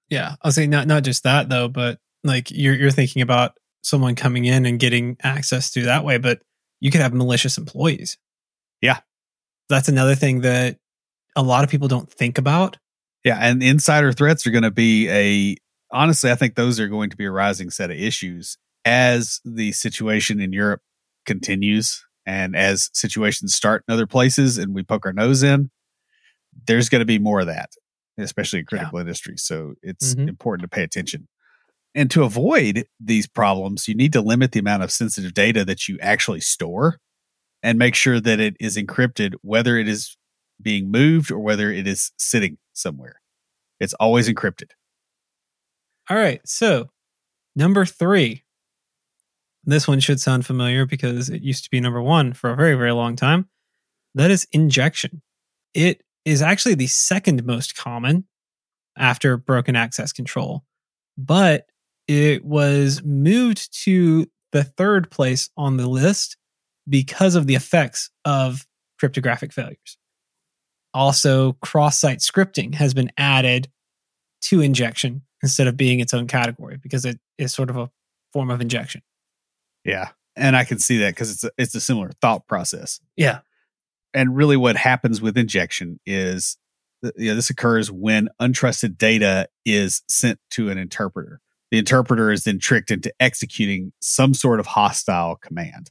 yeah, 0.09 0.35
I'll 0.43 0.52
say 0.52 0.67
not 0.67 0.87
not 0.87 1.05
just 1.05 1.23
that 1.25 1.49
though, 1.49 1.69
but 1.69 1.99
like 2.25 2.50
you're 2.50 2.75
you're 2.75 2.90
thinking 2.90 3.23
about 3.23 3.52
someone 3.82 4.14
coming 4.14 4.44
in 4.44 4.66
and 4.66 4.78
getting 4.78 5.16
access 5.23 5.70
through 5.70 5.85
that 5.85 6.04
way, 6.04 6.18
but 6.18 6.40
you 6.80 6.90
could 6.90 7.00
have 7.00 7.14
malicious 7.14 7.58
employees. 7.58 8.18
Yeah. 8.80 9.00
That's 9.68 9.88
another 9.88 10.14
thing 10.14 10.42
that 10.42 10.78
a 11.37 11.42
lot 11.42 11.64
of 11.64 11.70
people 11.70 11.88
don't 11.88 12.11
think 12.11 12.38
about. 12.38 12.76
Yeah, 13.25 13.38
and 13.40 13.62
insider 13.62 14.12
threats 14.12 14.47
are 14.47 14.50
going 14.50 14.62
to 14.62 14.70
be 14.70 15.08
a 15.08 15.56
honestly, 15.90 16.30
I 16.30 16.35
think 16.35 16.54
those 16.54 16.78
are 16.80 16.88
going 16.88 17.11
to 17.11 17.16
be 17.16 17.25
a 17.25 17.30
rising 17.30 17.70
set 17.70 17.90
of 17.90 17.97
issues 17.97 18.56
as 18.85 19.40
the 19.44 19.73
situation 19.73 20.40
in 20.40 20.52
Europe 20.52 20.80
continues 21.26 22.04
and 22.25 22.56
as 22.56 22.90
situations 22.92 23.54
start 23.54 23.85
in 23.87 23.92
other 23.92 24.06
places 24.06 24.56
and 24.56 24.75
we 24.75 24.82
poke 24.82 25.04
our 25.04 25.12
nose 25.12 25.42
in, 25.42 25.70
there's 26.66 26.88
going 26.88 27.00
to 27.00 27.06
be 27.06 27.18
more 27.18 27.40
of 27.40 27.47
that 27.47 27.70
especially 28.25 28.61
in 28.61 28.64
critical 28.64 28.99
yeah. 28.99 29.02
industries. 29.02 29.42
So 29.42 29.75
it's 29.82 30.14
mm-hmm. 30.14 30.28
important 30.28 30.70
to 30.70 30.75
pay 30.75 30.82
attention. 30.82 31.28
And 31.95 32.11
to 32.11 32.23
avoid 32.23 32.87
these 33.00 33.26
problems, 33.26 33.88
you 33.88 33.95
need 33.95 34.12
to 34.12 34.21
limit 34.21 34.52
the 34.52 34.61
amount 34.61 34.83
of 34.83 34.92
sensitive 34.92 35.35
data 35.35 35.64
that 35.64 35.88
you 35.88 35.99
actually 36.00 36.40
store 36.40 36.99
and 37.62 37.78
make 37.78 37.95
sure 37.95 38.21
that 38.21 38.40
it 38.40 38.57
is 38.61 38.76
encrypted, 38.76 39.35
whether 39.42 39.76
it 39.76 39.88
is 39.88 40.16
being 40.61 40.90
moved 40.90 41.30
or 41.30 41.38
whether 41.38 41.71
it 41.73 41.87
is 41.87 42.12
sitting 42.16 42.59
somewhere. 42.73 43.21
It's 43.80 43.95
always 43.95 44.28
encrypted. 44.28 44.71
All 46.11 46.16
right. 46.16 46.40
So, 46.47 46.90
number 47.57 47.85
three. 47.85 48.45
This 49.64 49.87
one 49.87 50.00
should 50.00 50.21
sound 50.21 50.47
familiar 50.47 50.87
because 50.87 51.28
it 51.28 51.42
used 51.42 51.64
to 51.64 51.71
be 51.71 51.80
number 51.80 52.00
one 52.00 52.33
for 52.33 52.50
a 52.50 52.57
very, 52.57 52.75
very 52.75 52.92
long 52.92 53.16
time. 53.16 53.49
That 54.14 54.30
is 54.30 54.47
injection. 54.52 55.21
It 55.75 56.02
is 56.25 56.40
actually 56.40 56.75
the 56.75 56.87
second 56.87 57.45
most 57.45 57.76
common 57.76 58.25
after 58.97 59.37
broken 59.37 59.76
access 59.76 60.12
control, 60.12 60.64
but 61.18 61.66
it 62.08 62.44
was 62.44 63.02
moved 63.04 63.72
to 63.84 64.26
the 64.52 64.64
third 64.64 65.10
place 65.10 65.50
on 65.56 65.76
the 65.76 65.86
list 65.86 66.36
because 66.88 67.34
of 67.34 67.46
the 67.46 67.54
effects 67.54 68.10
of 68.24 68.66
cryptographic 68.98 69.52
failures. 69.52 69.98
Also, 70.94 71.52
cross 71.62 72.00
site 72.00 72.18
scripting 72.18 72.74
has 72.74 72.94
been 72.94 73.12
added 73.16 73.68
to 74.40 74.60
injection 74.60 75.22
instead 75.42 75.66
of 75.66 75.76
being 75.76 76.00
its 76.00 76.14
own 76.14 76.26
category 76.26 76.78
because 76.82 77.04
it 77.04 77.20
is 77.36 77.52
sort 77.52 77.70
of 77.70 77.76
a 77.76 77.90
form 78.32 78.50
of 78.50 78.60
injection. 78.60 79.02
Yeah. 79.84 80.08
And 80.34 80.56
I 80.56 80.64
can 80.64 80.78
see 80.78 80.98
that 80.98 81.14
because 81.14 81.30
it's 81.30 81.44
a, 81.44 81.50
it's 81.58 81.74
a 81.74 81.80
similar 81.80 82.10
thought 82.20 82.48
process. 82.48 83.00
Yeah 83.16 83.40
and 84.14 84.36
really 84.36 84.56
what 84.56 84.76
happens 84.76 85.20
with 85.20 85.36
injection 85.36 86.00
is 86.06 86.56
you 87.16 87.28
know, 87.28 87.34
this 87.36 87.50
occurs 87.50 87.90
when 87.90 88.28
untrusted 88.40 88.98
data 88.98 89.48
is 89.64 90.02
sent 90.08 90.40
to 90.50 90.70
an 90.70 90.78
interpreter. 90.78 91.40
The 91.70 91.78
interpreter 91.78 92.30
is 92.30 92.44
then 92.44 92.58
tricked 92.58 92.90
into 92.90 93.12
executing 93.20 93.92
some 94.00 94.34
sort 94.34 94.58
of 94.60 94.66
hostile 94.66 95.37
command. 95.37 95.90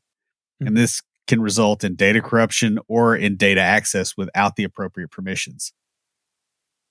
Mm-hmm. 0.61 0.67
And 0.67 0.77
this 0.77 1.01
can 1.27 1.41
result 1.41 1.83
in 1.83 1.95
data 1.95 2.21
corruption 2.21 2.79
or 2.87 3.15
in 3.15 3.35
data 3.35 3.61
access 3.61 4.15
without 4.17 4.55
the 4.55 4.63
appropriate 4.63 5.11
permissions. 5.11 5.73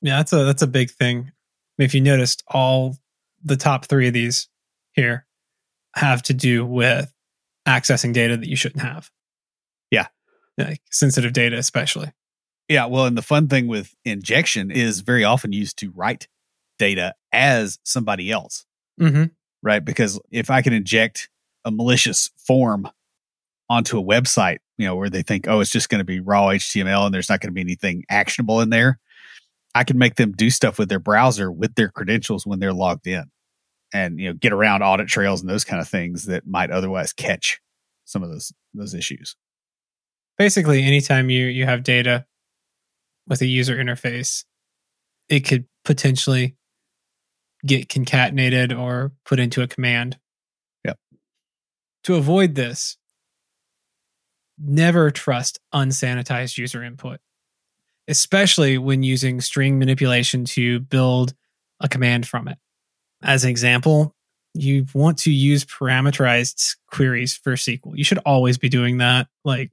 Yeah, 0.02 0.18
that's 0.18 0.32
a 0.32 0.44
that's 0.44 0.62
a 0.62 0.66
big 0.66 0.90
thing. 0.90 1.32
If 1.78 1.94
you 1.94 2.00
noticed, 2.00 2.42
all 2.48 2.96
the 3.42 3.56
top 3.56 3.86
three 3.86 4.08
of 4.08 4.14
these 4.14 4.48
here 4.92 5.26
have 5.94 6.22
to 6.24 6.34
do 6.34 6.64
with 6.64 7.12
accessing 7.66 8.12
data 8.12 8.36
that 8.36 8.48
you 8.48 8.56
shouldn't 8.56 8.82
have 8.82 9.10
Yeah. 9.90 10.06
like 10.58 10.80
sensitive 10.90 11.32
data, 11.32 11.56
especially. 11.58 12.12
Yeah, 12.68 12.86
well, 12.86 13.06
and 13.06 13.16
the 13.16 13.22
fun 13.22 13.48
thing 13.48 13.66
with 13.68 13.94
injection 14.04 14.70
is 14.70 15.00
very 15.00 15.24
often 15.24 15.52
used 15.52 15.78
to 15.78 15.90
write. 15.90 16.28
data 16.78 17.14
as 17.32 17.78
somebody 17.84 18.30
else. 18.30 18.66
Mm-hmm. 19.00 19.24
Right. 19.62 19.84
Because 19.84 20.20
if 20.30 20.50
I 20.50 20.62
can 20.62 20.72
inject 20.72 21.28
a 21.64 21.70
malicious 21.70 22.30
form 22.36 22.88
onto 23.68 23.98
a 23.98 24.02
website, 24.02 24.58
you 24.78 24.86
know, 24.86 24.94
where 24.94 25.10
they 25.10 25.22
think, 25.22 25.48
oh, 25.48 25.60
it's 25.60 25.70
just 25.70 25.88
going 25.88 25.98
to 25.98 26.04
be 26.04 26.20
raw 26.20 26.46
HTML 26.48 27.06
and 27.06 27.14
there's 27.14 27.28
not 27.28 27.40
going 27.40 27.50
to 27.50 27.54
be 27.54 27.60
anything 27.60 28.04
actionable 28.08 28.60
in 28.60 28.70
there, 28.70 28.98
I 29.74 29.84
can 29.84 29.98
make 29.98 30.14
them 30.14 30.32
do 30.32 30.50
stuff 30.50 30.78
with 30.78 30.88
their 30.88 30.98
browser 30.98 31.50
with 31.50 31.74
their 31.74 31.88
credentials 31.88 32.46
when 32.46 32.60
they're 32.60 32.72
logged 32.72 33.06
in 33.06 33.24
and, 33.92 34.18
you 34.18 34.28
know, 34.28 34.34
get 34.34 34.52
around 34.52 34.82
audit 34.82 35.08
trails 35.08 35.40
and 35.40 35.50
those 35.50 35.64
kind 35.64 35.80
of 35.80 35.88
things 35.88 36.26
that 36.26 36.46
might 36.46 36.70
otherwise 36.70 37.12
catch 37.12 37.60
some 38.04 38.22
of 38.22 38.30
those 38.30 38.52
those 38.72 38.94
issues. 38.94 39.36
Basically, 40.38 40.82
anytime 40.82 41.28
you 41.30 41.46
you 41.46 41.64
have 41.64 41.82
data 41.82 42.26
with 43.26 43.40
a 43.42 43.46
user 43.46 43.76
interface, 43.76 44.44
it 45.28 45.40
could 45.40 45.66
potentially 45.84 46.56
get 47.66 47.88
concatenated 47.88 48.72
or 48.72 49.12
put 49.24 49.38
into 49.38 49.62
a 49.62 49.68
command. 49.68 50.18
Yep. 50.84 50.98
To 52.04 52.14
avoid 52.14 52.54
this, 52.54 52.96
never 54.58 55.10
trust 55.10 55.60
unsanitized 55.74 56.58
user 56.58 56.82
input, 56.82 57.20
especially 58.08 58.78
when 58.78 59.02
using 59.02 59.40
string 59.40 59.78
manipulation 59.78 60.44
to 60.44 60.80
build 60.80 61.34
a 61.80 61.88
command 61.88 62.26
from 62.26 62.48
it. 62.48 62.58
As 63.22 63.44
an 63.44 63.50
example, 63.50 64.14
you 64.54 64.86
want 64.94 65.18
to 65.18 65.30
use 65.30 65.64
parameterized 65.64 66.76
queries 66.86 67.36
for 67.36 67.54
SQL. 67.54 67.96
You 67.96 68.04
should 68.04 68.18
always 68.18 68.58
be 68.58 68.68
doing 68.68 68.98
that. 68.98 69.28
Like, 69.44 69.70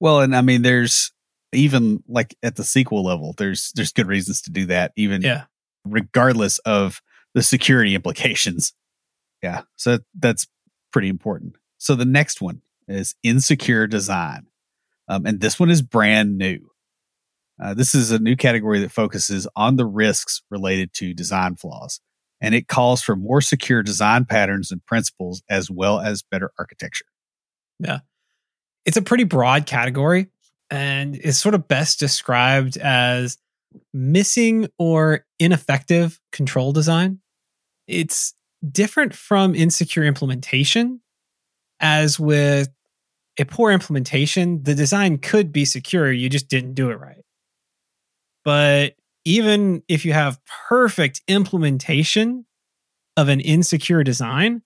well, 0.00 0.20
and 0.20 0.34
I 0.34 0.42
mean, 0.42 0.62
there's 0.62 1.12
even 1.52 2.02
like 2.08 2.36
at 2.42 2.56
the 2.56 2.62
SQL 2.62 3.04
level, 3.04 3.34
there's 3.36 3.72
there's 3.74 3.92
good 3.92 4.08
reasons 4.08 4.42
to 4.42 4.50
do 4.50 4.66
that, 4.66 4.92
even 4.96 5.22
yeah, 5.22 5.44
regardless 5.84 6.58
of 6.60 7.00
the 7.34 7.42
security 7.42 7.94
implications. 7.94 8.72
Yeah, 9.42 9.62
so 9.76 9.98
that's 10.18 10.46
pretty 10.92 11.08
important. 11.08 11.56
So 11.78 11.94
the 11.94 12.04
next 12.04 12.40
one 12.40 12.62
is 12.86 13.14
insecure 13.22 13.86
design, 13.86 14.46
um, 15.08 15.26
and 15.26 15.40
this 15.40 15.58
one 15.58 15.70
is 15.70 15.82
brand 15.82 16.38
new. 16.38 16.70
Uh, 17.60 17.74
this 17.74 17.94
is 17.94 18.10
a 18.10 18.18
new 18.18 18.36
category 18.36 18.80
that 18.80 18.92
focuses 18.92 19.46
on 19.56 19.76
the 19.76 19.86
risks 19.86 20.42
related 20.50 20.92
to 20.94 21.14
design 21.14 21.56
flaws, 21.56 22.00
and 22.40 22.54
it 22.54 22.68
calls 22.68 23.02
for 23.02 23.16
more 23.16 23.40
secure 23.40 23.82
design 23.82 24.24
patterns 24.24 24.70
and 24.70 24.84
principles 24.86 25.42
as 25.48 25.70
well 25.70 26.00
as 26.00 26.22
better 26.22 26.52
architecture. 26.58 27.06
Yeah, 27.78 28.00
it's 28.84 28.96
a 28.96 29.02
pretty 29.02 29.24
broad 29.24 29.66
category 29.66 30.28
and 30.70 31.16
is 31.16 31.38
sort 31.38 31.54
of 31.54 31.68
best 31.68 31.98
described 31.98 32.76
as 32.78 33.38
missing 33.92 34.68
or 34.78 35.24
ineffective 35.38 36.20
control 36.30 36.72
design. 36.72 37.20
It's 37.86 38.34
different 38.70 39.14
from 39.14 39.54
insecure 39.54 40.04
implementation, 40.04 41.00
as 41.80 42.18
with 42.18 42.68
a 43.38 43.44
poor 43.44 43.72
implementation, 43.72 44.62
the 44.62 44.74
design 44.74 45.18
could 45.18 45.52
be 45.52 45.64
secure, 45.64 46.12
you 46.12 46.28
just 46.28 46.48
didn't 46.48 46.74
do 46.74 46.90
it 46.90 47.00
right. 47.00 47.24
But 48.44 48.94
even 49.24 49.82
if 49.88 50.04
you 50.04 50.12
have 50.12 50.40
perfect 50.68 51.22
implementation 51.28 52.46
of 53.16 53.28
an 53.28 53.40
insecure 53.40 54.02
design, 54.04 54.62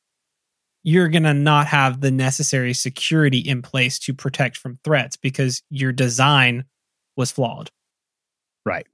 you're 0.83 1.09
going 1.09 1.25
to 1.25 1.35
not 1.35 1.67
have 1.67 2.01
the 2.01 2.11
necessary 2.11 2.73
security 2.73 3.39
in 3.39 3.61
place 3.61 3.99
to 3.99 4.15
protect 4.15 4.57
from 4.57 4.79
threats 4.85 5.17
because 5.17 5.63
your 5.69 5.93
design 5.93 6.65
was 7.17 7.33
flawed. 7.33 7.71
Right. 8.65 8.87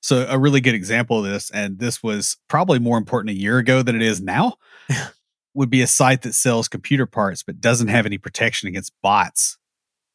So, 0.00 0.26
a 0.28 0.38
really 0.38 0.60
good 0.60 0.74
example 0.74 1.24
of 1.24 1.30
this, 1.30 1.50
and 1.50 1.78
this 1.78 2.02
was 2.02 2.36
probably 2.48 2.78
more 2.78 2.98
important 2.98 3.30
a 3.30 3.38
year 3.38 3.58
ago 3.58 3.82
than 3.82 3.96
it 3.96 4.02
is 4.02 4.20
now, 4.20 4.54
would 5.54 5.70
be 5.70 5.82
a 5.82 5.86
site 5.86 6.22
that 6.22 6.34
sells 6.34 6.68
computer 6.68 7.06
parts 7.06 7.42
but 7.42 7.60
doesn't 7.60 7.88
have 7.88 8.06
any 8.06 8.18
protection 8.18 8.68
against 8.68 8.92
bots 9.02 9.58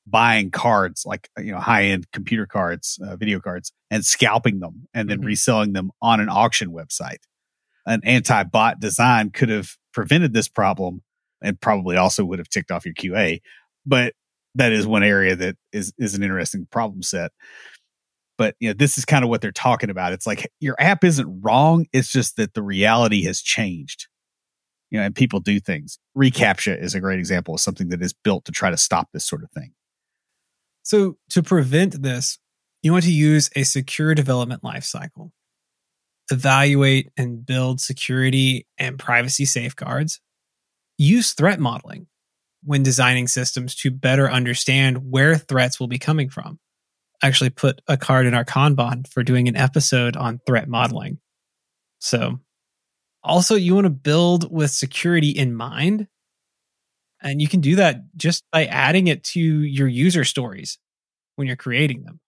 buying 0.06 0.52
cards, 0.52 1.06
like, 1.06 1.30
you 1.38 1.52
know, 1.52 1.60
high 1.60 1.86
end 1.86 2.12
computer 2.12 2.46
cards, 2.46 3.00
uh, 3.06 3.16
video 3.16 3.40
cards, 3.40 3.72
and 3.90 4.06
scalping 4.06 4.60
them 4.60 4.88
and 4.94 5.10
then 5.10 5.20
mm-hmm. 5.20 5.28
reselling 5.28 5.74
them 5.74 5.92
on 6.02 6.20
an 6.20 6.30
auction 6.30 6.72
website. 6.72 7.20
An 7.86 8.02
anti 8.04 8.44
bot 8.44 8.80
design 8.80 9.32
could 9.32 9.50
have 9.50 9.72
prevented 9.94 10.34
this 10.34 10.48
problem 10.48 11.02
and 11.42 11.60
probably 11.60 11.98
also 11.98 12.24
would 12.26 12.40
have 12.40 12.50
ticked 12.50 12.72
off 12.72 12.86
your 12.86 12.94
QA. 12.94 13.42
But 13.86 14.14
that 14.56 14.72
is 14.72 14.88
one 14.88 15.04
area 15.04 15.36
that 15.36 15.58
is 15.72 15.94
is 15.98 16.16
an 16.16 16.24
interesting 16.24 16.68
problem 16.70 17.02
set. 17.02 17.32
But 18.38 18.56
you 18.60 18.70
know, 18.70 18.74
this 18.74 18.98
is 18.98 19.06
kind 19.06 19.24
of 19.24 19.30
what 19.30 19.42
they're 19.42 19.52
talking 19.52 19.90
about. 19.90 20.14
It's 20.14 20.28
like 20.28 20.52
your 20.60 20.76
app 20.80 21.04
isn't 21.04 21.42
wrong. 21.42 21.86
It's 21.94 22.12
just 22.12 22.38
that 22.38 22.54
the 22.54 22.64
reality 22.64 23.24
has 23.26 23.42
changed. 23.42 24.08
You 24.90 25.00
know, 25.00 25.06
and 25.06 25.16
people 25.16 25.40
do 25.40 25.60
things. 25.60 25.98
Recaptcha 26.16 26.80
is 26.82 26.94
a 26.94 27.00
great 27.00 27.20
example 27.20 27.56
of 27.56 27.60
something 27.60 27.90
that 27.90 28.02
is 28.02 28.14
built 28.14 28.46
to 28.46 28.52
try 28.52 28.70
to 28.70 28.78
stop 28.78 29.10
this 29.12 29.26
sort 29.26 29.44
of 29.44 29.52
thing. 29.52 29.74
So 30.84 31.18
to 31.30 31.42
prevent 31.42 32.04
this, 32.04 32.38
you 32.84 32.92
want 32.92 33.06
to 33.06 33.12
use 33.12 33.50
a 33.56 33.64
secure 33.64 34.14
development 34.14 34.62
lifecycle. 34.62 35.32
Evaluate 36.32 37.10
and 37.18 37.46
build 37.46 37.82
security 37.82 38.68
and 38.78 39.00
privacy 39.00 39.46
safeguards 39.46 40.20
use 40.98 41.34
threat 41.34 41.60
modeling 41.60 42.08
when 42.64 42.84
designing 42.84 43.28
systems 43.28 43.76
to 43.76 43.92
better 43.92 44.30
understand 44.30 45.12
where 45.12 45.38
threats 45.38 45.80
will 45.80 45.88
be 45.88 46.00
coming 46.00 46.30
from. 46.30 46.60
Actually 47.24 47.50
put 47.50 47.82
a 47.88 47.98
card 47.98 48.28
in 48.28 48.36
our 48.36 48.46
Kanban 48.46 49.08
for 49.08 49.24
doing 49.24 49.48
an 49.48 49.56
episode 49.56 50.16
on 50.16 50.40
threat 50.46 50.68
modeling. 50.68 51.20
So, 52.00 52.40
also, 53.24 53.56
you 53.56 53.74
want 53.74 53.86
to 53.86 53.90
build 53.90 54.52
with 54.52 54.70
security 54.70 55.30
in 55.30 55.56
mind. 55.56 56.08
And 57.22 57.42
you 57.42 57.48
can 57.48 57.62
do 57.62 57.78
that 57.78 58.02
just 58.18 58.44
by 58.52 58.66
adding 58.66 59.08
it 59.08 59.24
to 59.24 59.40
your 59.40 59.88
user 59.88 60.26
stories 60.26 60.78
when 61.38 61.48
you're 61.48 61.56
creating 61.56 62.04
them. 62.04 62.20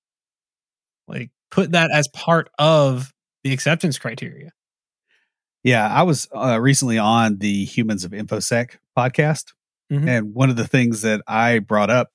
Like, 1.07 1.31
put 1.51 1.73
that 1.73 1.91
as 1.91 2.07
part 2.07 2.49
of 2.57 3.13
the 3.43 3.51
acceptance 3.51 3.99
criteria. 3.99 4.51
Yeah, 5.65 5.87
I 5.87 6.03
was 6.03 6.29
uh, 6.33 6.59
recently 6.61 6.97
on 6.97 7.39
the 7.39 7.65
Humans 7.65 8.05
of 8.05 8.11
InfoSec 8.11 8.77
podcast. 8.97 9.51
Mm-hmm. 9.91 10.07
And 10.07 10.33
one 10.33 10.49
of 10.49 10.55
the 10.55 10.67
things 10.67 11.01
that 11.01 11.21
I 11.27 11.59
brought 11.59 11.89
up, 11.89 12.09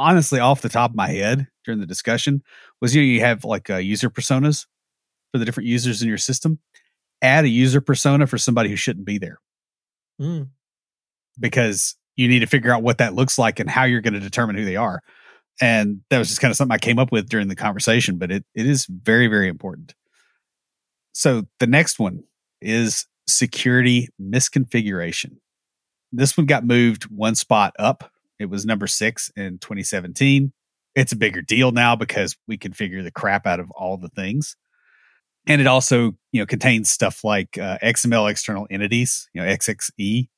honestly, 0.00 0.40
off 0.40 0.62
the 0.62 0.70
top 0.70 0.92
of 0.92 0.96
my 0.96 1.08
head 1.08 1.46
during 1.64 1.78
the 1.78 1.86
discussion, 1.86 2.42
was 2.80 2.96
you 2.96 3.02
know, 3.02 3.06
you 3.06 3.20
have 3.20 3.44
like 3.44 3.68
uh, 3.68 3.76
user 3.76 4.08
personas 4.08 4.66
for 5.30 5.38
the 5.38 5.44
different 5.44 5.68
users 5.68 6.00
in 6.00 6.08
your 6.08 6.18
system. 6.18 6.58
Add 7.20 7.44
a 7.44 7.48
user 7.48 7.82
persona 7.82 8.26
for 8.26 8.38
somebody 8.38 8.70
who 8.70 8.76
shouldn't 8.76 9.04
be 9.04 9.18
there. 9.18 9.38
Mm. 10.18 10.48
Because 11.38 11.96
you 12.16 12.28
need 12.28 12.40
to 12.40 12.46
figure 12.46 12.72
out 12.72 12.82
what 12.82 12.98
that 12.98 13.14
looks 13.14 13.38
like 13.38 13.60
and 13.60 13.68
how 13.68 13.84
you're 13.84 14.00
going 14.00 14.14
to 14.14 14.20
determine 14.20 14.56
who 14.56 14.64
they 14.64 14.76
are. 14.76 15.02
And 15.60 16.00
that 16.08 16.18
was 16.18 16.28
just 16.28 16.40
kind 16.40 16.50
of 16.50 16.56
something 16.56 16.74
I 16.74 16.78
came 16.78 16.98
up 16.98 17.12
with 17.12 17.28
during 17.28 17.48
the 17.48 17.54
conversation, 17.54 18.16
but 18.16 18.32
it, 18.32 18.44
it 18.54 18.66
is 18.66 18.86
very, 18.86 19.26
very 19.26 19.48
important. 19.48 19.94
So 21.12 21.44
the 21.58 21.66
next 21.66 21.98
one 21.98 22.24
is 22.62 23.06
security 23.28 24.08
misconfiguration. 24.20 25.36
This 26.10 26.38
one 26.38 26.46
got 26.46 26.64
moved 26.64 27.04
one 27.04 27.34
spot 27.34 27.74
up. 27.78 28.10
It 28.40 28.48
was 28.48 28.64
number 28.64 28.86
six 28.86 29.30
in 29.36 29.58
2017. 29.58 30.52
It's 30.94 31.12
a 31.12 31.16
bigger 31.16 31.42
deal 31.42 31.70
now 31.70 31.94
because 31.94 32.36
we 32.48 32.56
configure 32.58 33.04
the 33.04 33.12
crap 33.12 33.46
out 33.46 33.60
of 33.60 33.70
all 33.70 33.98
the 33.98 34.08
things. 34.08 34.56
And 35.46 35.60
it 35.60 35.66
also, 35.66 36.16
you 36.32 36.40
know, 36.40 36.46
contains 36.46 36.90
stuff 36.90 37.22
like 37.22 37.58
uh, 37.58 37.78
XML 37.82 38.30
external 38.30 38.66
entities, 38.70 39.28
you 39.34 39.42
know, 39.42 39.48
XXE. 39.48 40.28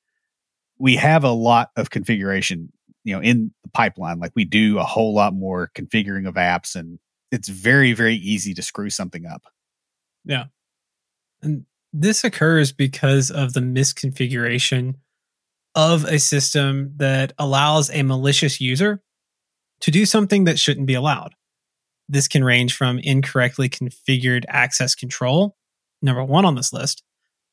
We 0.78 0.96
have 0.96 1.22
a 1.22 1.30
lot 1.30 1.70
of 1.76 1.90
configuration, 1.90 2.72
you 3.04 3.14
know, 3.14 3.22
in 3.22 3.52
the 3.62 3.70
pipeline. 3.70 4.18
Like 4.18 4.32
we 4.34 4.44
do 4.44 4.78
a 4.78 4.84
whole 4.84 5.14
lot 5.14 5.32
more 5.32 5.70
configuring 5.76 6.28
of 6.28 6.34
apps, 6.34 6.74
and 6.74 6.98
it's 7.30 7.48
very, 7.48 7.92
very 7.92 8.16
easy 8.16 8.52
to 8.54 8.62
screw 8.62 8.90
something 8.90 9.26
up. 9.26 9.44
Yeah. 10.24 10.46
And 11.40 11.66
this 11.92 12.24
occurs 12.24 12.72
because 12.72 13.30
of 13.30 13.52
the 13.52 13.60
misconfiguration 13.60 14.96
of 15.74 16.04
a 16.04 16.18
system 16.18 16.92
that 16.96 17.32
allows 17.38 17.90
a 17.90 18.02
malicious 18.02 18.60
user 18.60 19.02
to 19.80 19.90
do 19.90 20.04
something 20.06 20.44
that 20.44 20.58
shouldn't 20.58 20.86
be 20.86 20.94
allowed. 20.94 21.34
This 22.08 22.28
can 22.28 22.44
range 22.44 22.76
from 22.76 22.98
incorrectly 22.98 23.68
configured 23.68 24.44
access 24.48 24.94
control, 24.94 25.56
number 26.02 26.24
one 26.24 26.44
on 26.44 26.54
this 26.54 26.72
list, 26.72 27.02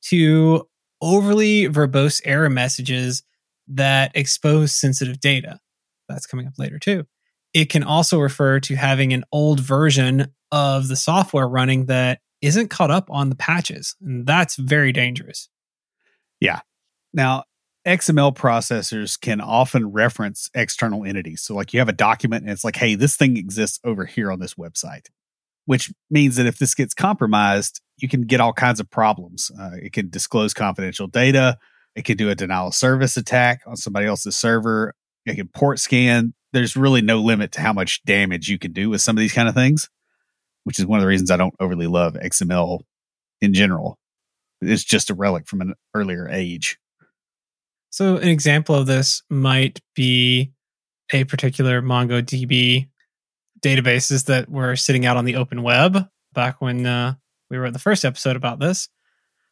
to 0.03 0.67
overly 1.01 1.67
verbose 1.67 2.21
error 2.25 2.49
messages 2.49 3.23
that 3.67 4.11
expose 4.15 4.71
sensitive 4.71 5.19
data. 5.19 5.59
That's 6.07 6.25
coming 6.25 6.47
up 6.47 6.53
later 6.57 6.79
too. 6.79 7.05
It 7.53 7.69
can 7.69 7.83
also 7.83 8.19
refer 8.19 8.59
to 8.61 8.75
having 8.75 9.13
an 9.13 9.23
old 9.31 9.59
version 9.59 10.33
of 10.51 10.87
the 10.87 10.95
software 10.95 11.47
running 11.47 11.85
that 11.85 12.19
isn't 12.41 12.69
caught 12.69 12.91
up 12.91 13.09
on 13.09 13.29
the 13.29 13.35
patches. 13.35 13.95
And 14.01 14.25
that's 14.25 14.55
very 14.55 14.91
dangerous. 14.91 15.49
Yeah. 16.39 16.61
Now, 17.13 17.43
XML 17.89 18.35
processors 18.35 19.19
can 19.19 19.41
often 19.41 19.91
reference 19.91 20.49
external 20.53 21.03
entities. 21.05 21.41
So, 21.41 21.55
like, 21.55 21.73
you 21.73 21.79
have 21.79 21.89
a 21.89 21.93
document 21.93 22.43
and 22.43 22.51
it's 22.51 22.63
like, 22.63 22.75
hey, 22.75 22.95
this 22.95 23.15
thing 23.17 23.35
exists 23.37 23.79
over 23.83 24.05
here 24.05 24.31
on 24.31 24.39
this 24.39 24.53
website. 24.55 25.07
which 25.65 25.91
means 26.09 26.35
that 26.37 26.47
if 26.47 26.57
this 26.57 26.73
gets 26.73 26.95
compromised, 26.95 27.79
you 27.97 28.07
can 28.09 28.21
get 28.21 28.41
all 28.41 28.53
kinds 28.53 28.79
of 28.79 28.89
problems. 28.89 29.51
Uh, 29.59 29.71
it 29.79 29.93
can 29.93 30.09
disclose 30.09 30.51
confidential 30.53 31.05
data. 31.07 31.59
It 31.95 32.05
can 32.05 32.17
do 32.17 32.29
a 32.29 32.35
denial 32.35 32.69
of 32.69 32.73
service 32.73 33.17
attack 33.17 33.61
on 33.67 33.75
somebody 33.75 34.07
else's 34.07 34.35
server. 34.37 34.93
It 35.27 35.35
can 35.35 35.47
port 35.49 35.79
scan. 35.79 36.33
There's 36.53 36.75
really 36.75 37.01
no 37.01 37.19
limit 37.19 37.51
to 37.53 37.61
how 37.61 37.73
much 37.73 38.03
damage 38.03 38.47
you 38.47 38.57
can 38.57 38.71
do 38.73 38.89
with 38.89 39.01
some 39.01 39.15
of 39.15 39.19
these 39.19 39.33
kind 39.33 39.47
of 39.47 39.53
things, 39.53 39.89
which 40.63 40.79
is 40.79 40.87
one 40.87 40.97
of 40.99 41.01
the 41.01 41.07
reasons 41.07 41.29
I 41.29 41.37
don't 41.37 41.55
overly 41.59 41.87
love 41.87 42.15
XML 42.15 42.79
in 43.41 43.53
general. 43.53 43.97
It's 44.61 44.83
just 44.83 45.11
a 45.11 45.13
relic 45.13 45.47
from 45.47 45.61
an 45.61 45.75
earlier 45.93 46.27
age. 46.27 46.79
So, 47.89 48.17
an 48.17 48.27
example 48.27 48.75
of 48.75 48.85
this 48.85 49.23
might 49.29 49.81
be 49.95 50.51
a 51.11 51.23
particular 51.23 51.81
MongoDB 51.81 52.89
databases 53.61 54.25
that 54.25 54.49
were 54.49 54.75
sitting 54.75 55.05
out 55.05 55.17
on 55.17 55.25
the 55.25 55.35
open 55.35 55.63
web 55.63 56.07
back 56.33 56.61
when 56.61 56.85
uh, 56.85 57.15
we 57.49 57.57
wrote 57.57 57.73
the 57.73 57.79
first 57.79 58.05
episode 58.05 58.35
about 58.35 58.59
this. 58.59 58.89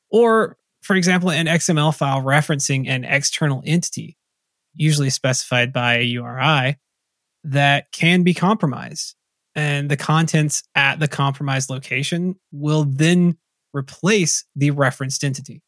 Or, 0.10 0.58
for 0.82 0.96
example, 0.96 1.32
an 1.32 1.48
XML 1.48 1.96
file 1.96 2.22
referencing 2.22 2.88
an 2.88 3.04
external 3.04 3.64
entity, 3.66 4.18
usually 4.74 5.10
specified 5.10 5.74
by 5.74 5.96
a 5.96 6.04
URI, 6.04 6.78
that 7.44 7.92
can 7.92 8.24
be 8.24 8.34
compromised. 8.34 9.16
And 9.56 9.90
the 9.90 9.98
contents 9.98 10.64
at 10.76 11.00
the 11.00 11.08
compromised 11.08 11.70
location 11.70 12.36
will 12.52 12.84
then 12.84 13.38
replace 13.74 14.46
the 14.56 14.72
referenced 14.72 15.24
entity. 15.24 15.64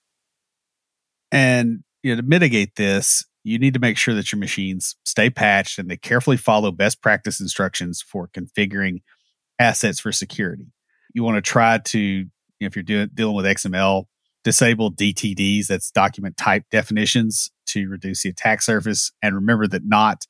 And 1.31 1.83
you 2.03 2.15
know, 2.15 2.21
to 2.21 2.27
mitigate 2.27 2.75
this, 2.75 3.25
you 3.43 3.57
need 3.59 3.73
to 3.73 3.79
make 3.79 3.97
sure 3.97 4.13
that 4.13 4.31
your 4.31 4.39
machines 4.39 4.95
stay 5.05 5.29
patched 5.29 5.79
and 5.79 5.89
they 5.89 5.97
carefully 5.97 6.37
follow 6.37 6.71
best 6.71 7.01
practice 7.01 7.39
instructions 7.39 8.01
for 8.01 8.27
configuring 8.27 9.01
assets 9.57 9.99
for 9.99 10.11
security. 10.11 10.67
You 11.13 11.23
want 11.23 11.35
to 11.37 11.41
try 11.41 11.79
to, 11.79 11.99
you 11.99 12.25
know, 12.61 12.67
if 12.67 12.75
you're 12.75 12.83
doing, 12.83 13.09
dealing 13.13 13.35
with 13.35 13.45
XML, 13.45 14.05
disable 14.43 14.91
DTDs, 14.91 15.67
that's 15.67 15.91
document 15.91 16.37
type 16.37 16.63
definitions 16.71 17.51
to 17.67 17.87
reduce 17.87 18.23
the 18.23 18.29
attack 18.29 18.61
surface. 18.61 19.11
And 19.21 19.35
remember 19.35 19.67
that 19.67 19.85
not 19.85 20.25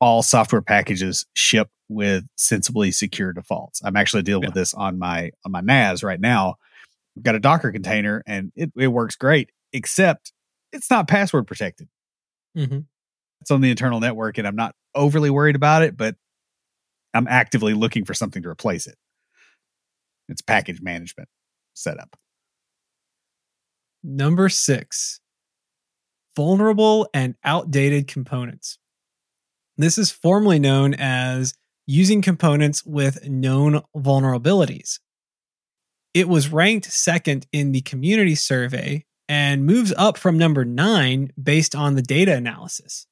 all 0.00 0.22
software 0.22 0.62
packages 0.62 1.26
ship 1.34 1.68
with 1.88 2.24
sensibly 2.36 2.90
secure 2.90 3.32
defaults. 3.32 3.80
I'm 3.84 3.96
actually 3.96 4.22
dealing 4.22 4.42
yeah. 4.42 4.48
with 4.48 4.54
this 4.54 4.74
on 4.74 4.98
my 4.98 5.30
on 5.44 5.52
my 5.52 5.60
NAS 5.60 6.02
right 6.02 6.20
now. 6.20 6.56
We've 7.14 7.22
got 7.22 7.34
a 7.34 7.40
Docker 7.40 7.70
container 7.70 8.22
and 8.26 8.52
it, 8.56 8.72
it 8.76 8.88
works 8.88 9.16
great, 9.16 9.50
except 9.72 10.32
it's 10.72 10.90
not 10.90 11.08
password 11.08 11.46
protected. 11.46 11.88
Mm-hmm. 12.56 12.80
It's 13.40 13.50
on 13.50 13.60
the 13.60 13.70
internal 13.70 14.00
network, 14.00 14.38
and 14.38 14.46
I'm 14.46 14.56
not 14.56 14.74
overly 14.94 15.30
worried 15.30 15.56
about 15.56 15.82
it, 15.82 15.96
but 15.96 16.16
I'm 17.14 17.26
actively 17.28 17.74
looking 17.74 18.04
for 18.04 18.14
something 18.14 18.42
to 18.42 18.48
replace 18.48 18.86
it. 18.86 18.96
It's 20.28 20.40
package 20.40 20.80
management 20.80 21.28
setup. 21.74 22.16
Number 24.02 24.48
six, 24.48 25.20
vulnerable 26.36 27.08
and 27.12 27.34
outdated 27.44 28.08
components. 28.08 28.78
This 29.76 29.98
is 29.98 30.10
formally 30.10 30.58
known 30.58 30.94
as 30.94 31.54
using 31.86 32.22
components 32.22 32.84
with 32.84 33.28
known 33.28 33.82
vulnerabilities. 33.96 35.00
It 36.14 36.28
was 36.28 36.52
ranked 36.52 36.86
second 36.86 37.46
in 37.52 37.72
the 37.72 37.80
community 37.80 38.34
survey 38.34 39.04
and 39.32 39.64
moves 39.64 39.94
up 39.96 40.18
from 40.18 40.36
number 40.36 40.62
nine 40.62 41.32
based 41.42 41.74
on 41.74 41.94
the 41.94 42.02
data 42.02 42.34
analysis. 42.34 43.06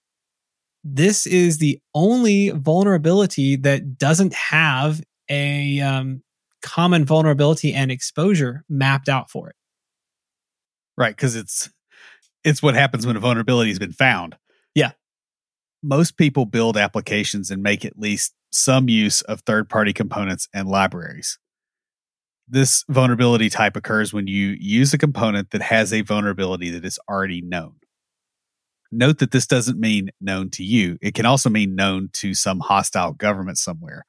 This 0.85 1.27
is 1.27 1.57
the 1.57 1.81
only 1.95 2.51
vulnerability 2.51 3.57
that 3.57 3.97
doesn't 3.97 4.35
have 4.35 5.01
a 5.31 5.81
um, 5.81 6.23
common 6.61 7.07
vulnerability 7.07 7.73
and 7.73 7.91
exposure 7.91 8.65
mapped 8.69 9.09
out 9.09 9.31
for 9.31 9.49
it. 9.49 9.57
Right, 10.99 11.17
because 11.17 11.37
it's 11.37 11.71
it's 12.45 12.63
what 12.63 12.75
happens 12.75 13.07
when 13.07 13.17
a 13.17 13.21
vulnerability 13.21 13.71
has 13.71 13.79
been 13.79 13.93
found. 13.93 14.37
Yeah. 14.75 14.91
Most 15.83 16.19
people 16.19 16.45
build 16.45 16.77
applications 16.77 17.51
and 17.51 17.63
make 17.63 17.83
at 17.87 17.99
least 17.99 18.35
some 18.53 18.91
use 18.91 19.23
of 19.23 19.41
third 19.41 19.71
party 19.71 19.95
components 19.95 20.49
and 20.53 20.69
libraries 20.69 21.39
this 22.51 22.85
vulnerability 22.89 23.49
type 23.49 23.77
occurs 23.77 24.13
when 24.13 24.27
you 24.27 24.57
use 24.59 24.93
a 24.93 24.99
component 24.99 25.51
that 25.51 25.63
has 25.63 25.93
a 25.93 26.03
vulnerability 26.03 26.71
that 26.71 26.85
is 26.85 26.99
already 27.09 27.41
known. 27.41 27.75
Note 28.93 29.19
that 29.19 29.31
this 29.31 29.47
doesn't 29.47 29.79
mean 29.79 30.11
known 30.21 30.51
to 30.51 30.65
you. 30.65 30.99
It 31.01 31.15
can 31.15 31.25
also 31.25 31.49
mean 31.49 31.77
known 31.77 32.11
to 32.15 32.35
some 32.35 32.59
hostile 32.59 33.13
government 33.13 33.57
somewhere. 33.57 34.05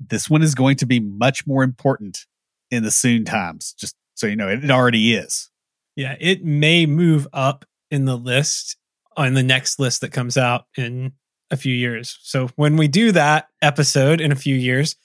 This 0.00 0.30
one 0.30 0.42
is 0.42 0.54
going 0.54 0.76
to 0.76 0.86
be 0.86 0.98
much 0.98 1.46
more 1.46 1.62
important 1.62 2.24
in 2.70 2.82
the 2.82 2.90
soon 2.90 3.24
times, 3.24 3.74
just 3.78 3.94
so 4.14 4.26
you 4.26 4.36
know, 4.36 4.48
it, 4.48 4.70
already 4.70 5.14
is. 5.14 5.50
Yeah, 5.94 6.16
it 6.18 6.42
may 6.42 6.86
move 6.86 7.28
up 7.32 7.66
in 7.90 8.06
the 8.06 8.16
list 8.16 8.76
on 9.16 9.34
the 9.34 9.42
next 9.42 9.78
list 9.78 10.00
that 10.00 10.10
comes 10.10 10.36
out 10.36 10.66
in 10.76 11.12
a 11.50 11.56
few 11.56 11.74
years. 11.74 12.18
So 12.22 12.48
when 12.56 12.76
we 12.76 12.88
do 12.88 13.12
that 13.12 13.48
episode 13.60 14.20
in 14.20 14.32
a 14.32 14.36
few 14.36 14.56
years, 14.56 14.96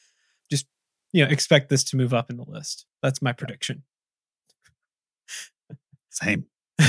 you 1.12 1.24
know, 1.24 1.32
expect 1.32 1.69
this 1.69 1.84
to 1.86 1.98
move 1.98 2.13
up 2.13 2.30
in 2.30 2.38
the 2.38 2.45
list. 2.48 2.86
That's 3.02 3.22
my 3.22 3.32
prediction. 3.34 3.84
Same. 6.10 6.45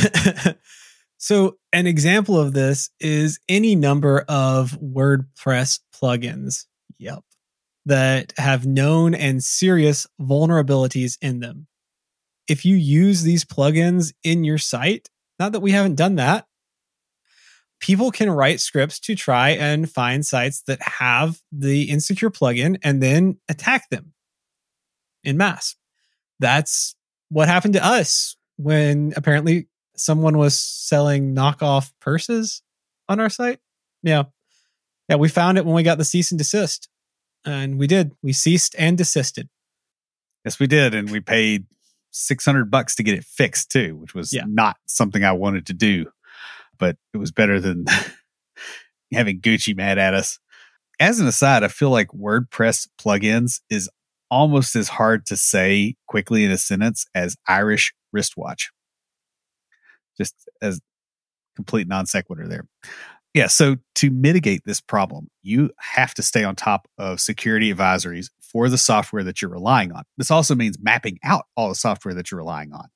so, 1.19 1.57
an 1.73 1.87
example 1.87 2.39
of 2.39 2.53
this 2.53 2.91
is 3.01 3.39
any 3.49 3.75
number 3.75 4.25
of 4.29 4.73
WordPress 4.83 5.81
plugins. 5.95 6.67
Yep. 6.99 7.21
That 7.87 8.35
have 8.37 8.67
known 8.67 9.15
and 9.15 9.43
serious 9.43 10.07
vulnerabilities 10.21 11.17
in 11.23 11.41
them. 11.41 11.67
If 12.47 12.65
you 12.65 12.77
use 12.77 13.23
these 13.23 13.45
plugins 13.45 14.13
in 14.23 14.45
your 14.45 14.59
site, 14.59 15.09
not 15.39 15.53
that 15.53 15.61
we 15.61 15.73
haven't 15.73 15.95
done 15.95 16.17
that, 16.17 16.47
people 17.81 18.11
can 18.11 18.31
write 18.31 18.61
scripts 18.61 19.01
to 19.01 19.15
try 19.15 19.51
and 19.51 19.91
find 19.91 20.25
sites 20.25 20.63
that 20.67 20.81
have 20.83 21.41
the 21.51 21.85
insecure 21.85 22.31
plugin 22.31 22.79
and 22.83 23.03
then 23.03 23.39
attack 23.49 23.89
them 23.91 24.13
in 25.25 25.37
mass. 25.37 25.77
That's 26.39 26.95
what 27.31 27.49
happened 27.49 27.75
to 27.75 27.85
us 27.85 28.37
when 28.57 29.13
apparently 29.17 29.69
someone 29.97 30.39
was 30.39 30.59
selling 30.59 31.35
knockoff 31.35 31.93
purses 32.01 32.63
on 33.09 33.21
our 33.21 33.31
site. 33.31 33.59
Yeah. 34.03 34.25
Yeah, 35.09 35.17
we 35.17 35.29
found 35.29 35.59
it 35.59 35.65
when 35.65 35.75
we 35.75 35.83
got 35.83 35.99
the 35.99 36.05
cease 36.05 36.31
and 36.31 36.39
desist. 36.39 36.89
And 37.45 37.79
we 37.79 37.87
did. 37.87 38.13
We 38.23 38.33
ceased 38.33 38.75
and 38.79 38.97
desisted. 38.97 39.49
Yes, 40.45 40.59
we 40.59 40.67
did. 40.67 40.95
And 40.95 41.11
we 41.11 41.21
paid 41.21 41.67
600 42.11 42.71
bucks 42.71 42.95
to 42.97 43.03
get 43.03 43.15
it 43.15 43.25
fixed 43.25 43.71
too, 43.71 43.97
which 43.97 44.15
was 44.15 44.33
yeah. 44.33 44.45
not 44.47 44.77
something 44.87 45.25
I 45.25 45.33
wanted 45.33 45.67
to 45.67 45.73
do, 45.73 46.07
but 46.81 46.97
it 47.15 47.19
was 47.19 47.31
better 47.31 47.61
than 47.61 47.85
having 49.13 49.41
Gucci 49.41 49.77
mad 49.77 49.99
at 49.99 50.15
us. 50.15 50.41
As 50.99 51.21
an 51.21 51.29
aside, 51.29 51.63
I 51.63 51.69
feel 51.69 51.91
like 51.91 52.09
WordPress 52.09 52.89
plugins 53.01 53.61
is 53.71 53.89
almost 54.31 54.75
as 54.75 54.89
hard 54.89 55.27
to 55.27 55.37
say 55.37 55.95
quickly 56.09 56.45
in 56.45 56.51
a 56.51 56.59
sentence 56.59 57.07
as 57.15 57.37
Irish 57.47 57.93
wristwatch. 58.13 58.71
Just 60.17 60.35
as 60.61 60.81
complete 61.57 61.87
non 61.87 62.07
sequitur 62.07 62.49
there. 62.49 62.67
Yeah, 63.33 63.47
so 63.47 63.77
to 63.97 64.11
mitigate 64.11 64.63
this 64.65 64.81
problem, 64.81 65.29
you 65.43 65.71
have 65.79 66.15
to 66.15 66.23
stay 66.23 66.43
on 66.43 66.57
top 66.57 66.89
of 66.99 67.21
security 67.21 67.73
advisories 67.73 68.29
for 68.41 68.69
the 68.69 68.79
software 68.79 69.23
that 69.23 69.41
you're 69.41 69.51
relying 69.51 69.93
on. 69.93 70.03
This 70.17 70.33
also 70.33 70.57
means 70.57 70.79
mapping 70.81 71.19
out 71.23 71.45
all 71.57 71.69
the 71.69 71.77
software 71.77 72.15
that 72.15 72.31
you're 72.31 72.41
relying 72.41 72.73
on 72.73 72.89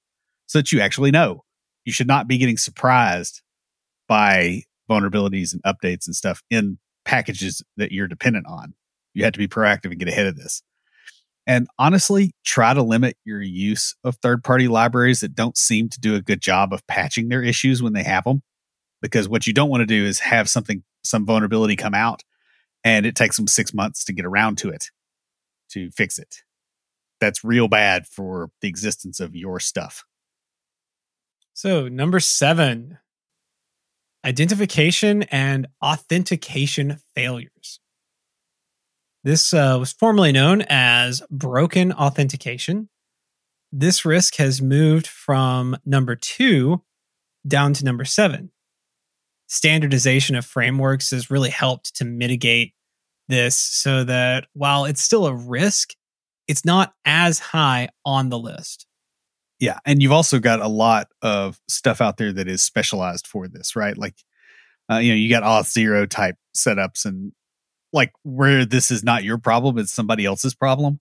so 0.47 0.59
that 0.59 0.73
you 0.73 0.81
actually 0.81 1.12
know. 1.12 1.44
You 1.85 1.92
should 1.92 2.09
not 2.09 2.27
be 2.27 2.38
getting 2.38 2.57
surprised 2.57 3.42
by 4.09 4.62
vulnerabilities 4.88 5.53
and 5.53 5.62
updates 5.62 6.07
and 6.07 6.14
stuff 6.14 6.43
in 6.51 6.79
packages 7.05 7.62
that 7.77 7.93
you're 7.93 8.09
dependent 8.09 8.47
on. 8.47 8.75
You 9.14 9.25
have 9.25 9.33
to 9.35 9.38
be 9.38 9.49
proactive 9.49 9.90
and 9.90 9.99
get 9.99 10.09
ahead 10.09 10.27
of 10.27 10.37
this. 10.37 10.62
And 11.47 11.69
honestly, 11.79 12.33
try 12.45 12.73
to 12.73 12.83
limit 12.83 13.17
your 13.25 13.43
use 13.43 13.95
of 14.03 14.17
third 14.17 14.43
party 14.43 14.67
libraries 14.67 15.21
that 15.21 15.35
don't 15.35 15.59
seem 15.59 15.88
to 15.90 16.01
do 16.01 16.14
a 16.14 16.23
good 16.23 16.40
job 16.40 16.73
of 16.73 16.87
patching 16.87 17.29
their 17.29 17.43
issues 17.43 17.83
when 17.83 17.93
they 17.93 18.03
have 18.03 18.25
them. 18.25 18.43
Because 19.03 19.29
what 19.29 19.47
you 19.47 19.53
don't 19.53 19.69
want 19.69 19.83
to 19.83 19.87
do 19.87 20.05
is 20.07 20.21
have 20.21 20.49
something, 20.49 20.83
some 21.03 21.27
vulnerability 21.27 21.77
come 21.77 21.95
out 21.95 22.23
and 22.83 23.05
it 23.05 23.14
takes 23.14 23.37
them 23.37 23.47
six 23.47 23.75
months 23.75 24.05
to 24.05 24.14
get 24.14 24.25
around 24.25 24.57
to 24.59 24.71
it 24.71 24.90
to 25.71 25.90
fix 25.90 26.19
it. 26.19 26.37
That's 27.21 27.45
real 27.45 27.69
bad 27.69 28.07
for 28.07 28.51
the 28.61 28.69
existence 28.69 29.21
of 29.21 29.37
your 29.37 29.61
stuff. 29.61 30.05
So, 31.53 31.88
number 31.88 32.21
seven 32.21 32.99
identification 34.25 35.25
and 35.25 35.67
authentication 35.83 36.99
failures. 37.15 37.81
This 39.23 39.55
uh, 39.55 39.77
was 39.79 39.93
formerly 39.93 40.33
known 40.33 40.63
as 40.69 41.23
broken 41.31 41.93
authentication. 41.93 42.89
This 43.73 44.05
risk 44.05 44.37
has 44.37 44.63
moved 44.63 45.07
from 45.07 45.77
number 45.85 46.15
two 46.15 46.83
down 47.47 47.75
to 47.75 47.85
number 47.85 48.05
seven. 48.05 48.51
Standardization 49.47 50.37
of 50.37 50.45
frameworks 50.45 51.11
has 51.11 51.31
really 51.31 51.51
helped 51.51 51.97
to 51.97 52.05
mitigate 52.05 52.73
this 53.29 53.57
so 53.57 54.05
that 54.05 54.47
while 54.53 54.85
it's 54.85 55.03
still 55.03 55.27
a 55.27 55.35
risk, 55.35 55.95
it's 56.47 56.65
not 56.65 56.93
as 57.05 57.39
high 57.39 57.89
on 58.05 58.29
the 58.29 58.39
list. 58.39 58.87
Yeah. 59.61 59.79
And 59.85 60.03
you've 60.03 60.12
also 60.12 60.38
got 60.38 60.61
a 60.61 60.69
lot 60.69 61.09
of 61.23 61.61
stuff 61.69 62.01
out 62.01 62.17
there 62.17 62.33
that 62.33 62.49
is 62.49 62.62
specialized 62.62 63.27
for 63.27 63.49
this, 63.49 63.77
right? 63.77 63.97
Like, 63.97 64.17
uh, 64.90 64.97
you 64.97 65.11
know, 65.11 65.17
you 65.17 65.31
got 65.31 65.43
Auth0 65.43 66.09
type 66.09 66.37
setups 66.57 67.05
and 67.05 67.33
like 67.93 68.12
where 68.25 68.64
this 68.64 68.90
is 68.90 69.05
not 69.05 69.25
your 69.25 69.38
problem, 69.38 69.79
it's 69.79 69.93
somebody 69.93 70.25
else's 70.25 70.55
problem. 70.55 71.01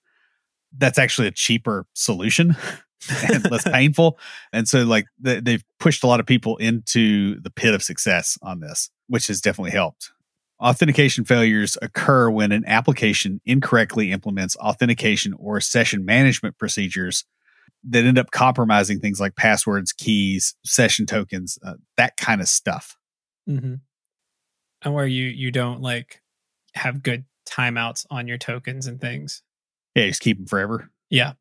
That's 0.78 1.00
actually 1.00 1.28
a 1.28 1.32
cheaper 1.32 1.86
solution 1.94 2.56
and 3.32 3.52
less 3.52 3.64
painful. 3.70 4.20
And 4.54 4.68
so, 4.68 4.84
like, 4.84 5.06
they, 5.20 5.40
they've 5.40 5.64
pushed 5.80 6.04
a 6.04 6.08
lot 6.08 6.20
of 6.20 6.26
people 6.26 6.58
into 6.58 7.40
the 7.42 7.50
pit 7.50 7.74
of 7.74 7.84
success 7.84 8.38
on 8.42 8.60
this, 8.60 8.90
which 9.08 9.28
has 9.28 9.42
definitely 9.42 9.72
helped. 9.72 10.12
Authentication 10.60 11.26
failures 11.26 11.78
occur 11.82 12.30
when 12.30 12.52
an 12.52 12.64
application 12.66 13.42
incorrectly 13.46 14.12
implements 14.12 14.56
authentication 14.58 15.34
or 15.38 15.60
session 15.60 16.06
management 16.06 16.58
procedures 16.58 17.26
that 17.90 18.06
end 18.06 18.18
up 18.18 18.32
compromising 18.32 19.00
things 19.00 19.20
like 19.20 19.36
passwords, 19.36 19.92
keys, 19.92 20.56
session 20.66 21.06
tokens, 21.06 21.58
uh, 21.66 21.74
that 21.98 22.18
kind 22.18 22.42
of 22.42 22.48
stuff. 22.48 22.98
Mm-hmm. 23.50 23.76
And 24.84 24.94
where 24.94 25.08
you 25.08 25.26
you 25.26 25.52
don't 25.52 25.82
like 25.82 26.22
have 26.76 27.04
good 27.04 27.26
timeouts 27.48 28.06
on 28.10 28.28
your 28.28 28.38
tokens 28.38 28.88
and 28.88 29.00
things. 29.00 29.42
Yeah, 29.96 30.08
just 30.08 30.22
keep 30.22 30.38
them 30.38 30.48
forever. 30.48 30.90
Yeah, 31.10 31.34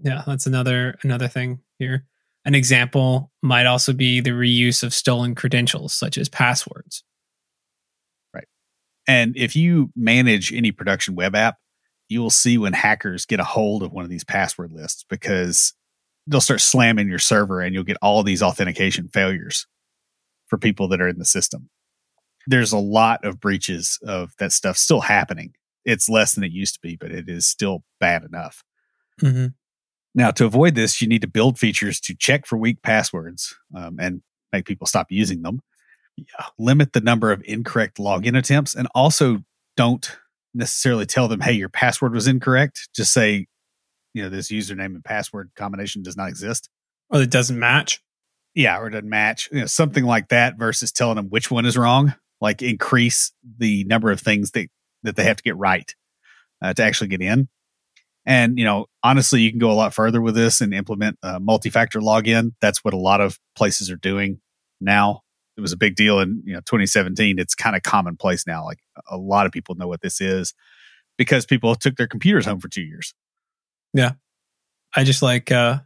yeah, 0.00 0.22
that's 0.26 0.46
another 0.46 0.96
another 1.02 1.28
thing 1.28 1.60
here. 1.78 2.04
An 2.44 2.54
example 2.54 3.32
might 3.42 3.66
also 3.66 3.92
be 3.92 4.20
the 4.20 4.30
reuse 4.30 4.82
of 4.82 4.94
stolen 4.94 5.34
credentials, 5.34 5.92
such 5.92 6.16
as 6.16 6.28
passwords. 6.28 7.02
Right. 8.32 8.46
And 9.08 9.36
if 9.36 9.56
you 9.56 9.90
manage 9.96 10.52
any 10.52 10.70
production 10.70 11.16
web 11.16 11.34
app, 11.34 11.56
you 12.08 12.20
will 12.20 12.30
see 12.30 12.56
when 12.56 12.72
hackers 12.72 13.26
get 13.26 13.40
a 13.40 13.44
hold 13.44 13.82
of 13.82 13.92
one 13.92 14.04
of 14.04 14.10
these 14.10 14.24
password 14.24 14.72
lists 14.72 15.04
because 15.08 15.74
they'll 16.26 16.40
start 16.40 16.60
slamming 16.60 17.08
your 17.08 17.18
server 17.18 17.60
and 17.60 17.74
you'll 17.74 17.84
get 17.84 17.98
all 18.02 18.22
these 18.22 18.42
authentication 18.42 19.08
failures 19.08 19.66
for 20.48 20.58
people 20.58 20.88
that 20.88 21.00
are 21.00 21.08
in 21.08 21.18
the 21.18 21.24
system. 21.24 21.68
There's 22.46 22.72
a 22.72 22.78
lot 22.78 23.24
of 23.24 23.40
breaches 23.40 23.98
of 24.06 24.32
that 24.38 24.52
stuff 24.52 24.76
still 24.76 25.00
happening. 25.00 25.54
It's 25.84 26.08
less 26.08 26.34
than 26.34 26.44
it 26.44 26.52
used 26.52 26.74
to 26.74 26.80
be, 26.80 26.96
but 26.96 27.10
it 27.10 27.28
is 27.28 27.46
still 27.46 27.84
bad 28.00 28.24
enough. 28.24 28.62
Mm-hmm. 29.20 29.46
Now, 30.14 30.30
to 30.32 30.46
avoid 30.46 30.74
this, 30.74 31.00
you 31.02 31.08
need 31.08 31.20
to 31.22 31.28
build 31.28 31.58
features 31.58 32.00
to 32.00 32.14
check 32.14 32.46
for 32.46 32.56
weak 32.56 32.82
passwords 32.82 33.54
um, 33.74 33.98
and 34.00 34.22
make 34.52 34.64
people 34.64 34.86
stop 34.86 35.08
using 35.10 35.42
them. 35.42 35.60
Yeah. 36.16 36.46
Limit 36.58 36.92
the 36.92 37.00
number 37.00 37.30
of 37.30 37.42
incorrect 37.44 37.98
login 37.98 38.36
attempts 38.36 38.74
and 38.74 38.88
also 38.94 39.42
don't 39.76 40.16
necessarily 40.54 41.04
tell 41.04 41.28
them, 41.28 41.40
hey, 41.40 41.52
your 41.52 41.68
password 41.68 42.14
was 42.14 42.26
incorrect. 42.26 42.88
Just 42.94 43.12
say, 43.12 43.46
you 44.16 44.22
know, 44.22 44.30
this 44.30 44.50
username 44.50 44.94
and 44.94 45.04
password 45.04 45.50
combination 45.56 46.02
does 46.02 46.16
not 46.16 46.30
exist. 46.30 46.70
Or 47.10 47.20
it 47.20 47.30
doesn't 47.30 47.58
match. 47.58 48.00
Yeah, 48.54 48.78
or 48.78 48.86
it 48.86 48.92
doesn't 48.92 49.10
match. 49.10 49.50
You 49.52 49.60
know, 49.60 49.66
something 49.66 50.04
like 50.04 50.28
that 50.28 50.58
versus 50.58 50.90
telling 50.90 51.16
them 51.16 51.26
which 51.26 51.50
one 51.50 51.66
is 51.66 51.76
wrong. 51.76 52.14
Like 52.40 52.62
increase 52.62 53.32
the 53.58 53.84
number 53.84 54.10
of 54.10 54.18
things 54.18 54.52
that, 54.52 54.68
that 55.02 55.16
they 55.16 55.24
have 55.24 55.36
to 55.36 55.42
get 55.42 55.58
right 55.58 55.94
uh, 56.62 56.72
to 56.72 56.82
actually 56.82 57.08
get 57.08 57.20
in. 57.20 57.48
And, 58.24 58.58
you 58.58 58.64
know, 58.64 58.86
honestly, 59.02 59.42
you 59.42 59.50
can 59.50 59.58
go 59.58 59.70
a 59.70 59.74
lot 59.74 59.92
further 59.92 60.22
with 60.22 60.34
this 60.34 60.62
and 60.62 60.72
implement 60.72 61.18
a 61.22 61.38
multi-factor 61.38 62.00
login. 62.00 62.52
That's 62.62 62.82
what 62.82 62.94
a 62.94 62.98
lot 62.98 63.20
of 63.20 63.38
places 63.54 63.90
are 63.90 63.96
doing 63.96 64.40
now. 64.80 65.20
It 65.58 65.60
was 65.60 65.72
a 65.72 65.76
big 65.76 65.94
deal 65.94 66.20
in, 66.20 66.42
you 66.46 66.54
know, 66.54 66.60
2017. 66.60 67.38
It's 67.38 67.54
kind 67.54 67.76
of 67.76 67.82
commonplace 67.82 68.46
now. 68.46 68.64
Like 68.64 68.78
a 69.10 69.18
lot 69.18 69.44
of 69.44 69.52
people 69.52 69.74
know 69.74 69.88
what 69.88 70.00
this 70.00 70.22
is 70.22 70.54
because 71.18 71.44
people 71.44 71.74
took 71.74 71.96
their 71.96 72.08
computers 72.08 72.46
home 72.46 72.60
for 72.60 72.68
two 72.68 72.82
years. 72.82 73.14
Yeah. 73.96 74.12
I 74.94 75.04
just 75.04 75.22
like 75.22 75.50
uh 75.50 75.80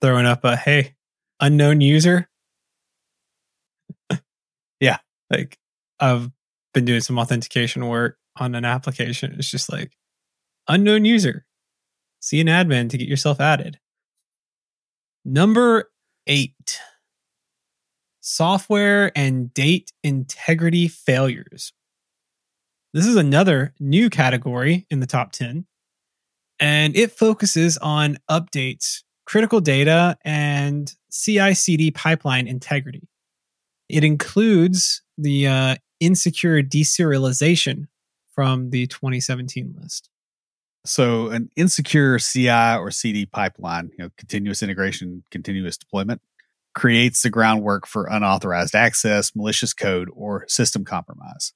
throwing 0.00 0.26
up 0.26 0.44
a 0.44 0.56
hey, 0.56 0.94
unknown 1.40 1.80
user. 1.80 2.28
yeah. 4.80 4.98
Like 5.30 5.58
I've 6.00 6.30
been 6.72 6.84
doing 6.84 7.00
some 7.00 7.18
authentication 7.18 7.86
work 7.86 8.18
on 8.36 8.54
an 8.54 8.64
application. 8.64 9.34
It's 9.38 9.50
just 9.50 9.70
like 9.70 9.92
unknown 10.68 11.04
user 11.04 11.44
see 12.22 12.40
an 12.40 12.46
admin 12.46 12.88
to 12.88 12.96
get 12.96 13.08
yourself 13.08 13.40
added. 13.40 13.78
Number 15.24 15.90
eight 16.26 16.80
software 18.20 19.12
and 19.16 19.52
data 19.52 19.92
integrity 20.02 20.88
failures. 20.88 21.72
This 22.94 23.06
is 23.06 23.16
another 23.16 23.74
new 23.80 24.08
category 24.08 24.86
in 24.90 25.00
the 25.00 25.06
top 25.06 25.32
10, 25.32 25.66
and 26.62 26.96
it 26.96 27.10
focuses 27.10 27.76
on 27.78 28.18
updates, 28.30 29.02
critical 29.26 29.60
data, 29.60 30.16
and 30.24 30.94
CI 31.10 31.54
CD 31.54 31.90
pipeline 31.90 32.46
integrity. 32.46 33.08
It 33.88 34.04
includes 34.04 35.02
the 35.18 35.48
uh, 35.48 35.76
insecure 35.98 36.62
deserialization 36.62 37.88
from 38.32 38.70
the 38.70 38.86
2017 38.86 39.74
list. 39.82 40.08
So 40.86 41.30
an 41.30 41.50
insecure 41.56 42.20
CI 42.20 42.76
or 42.76 42.92
CD 42.92 43.26
pipeline, 43.26 43.90
you 43.98 44.04
know, 44.04 44.10
continuous 44.16 44.62
integration, 44.62 45.24
continuous 45.32 45.76
deployment, 45.76 46.22
creates 46.76 47.22
the 47.22 47.30
groundwork 47.30 47.88
for 47.88 48.06
unauthorized 48.06 48.76
access, 48.76 49.34
malicious 49.34 49.74
code, 49.74 50.08
or 50.14 50.46
system 50.46 50.84
compromise. 50.84 51.52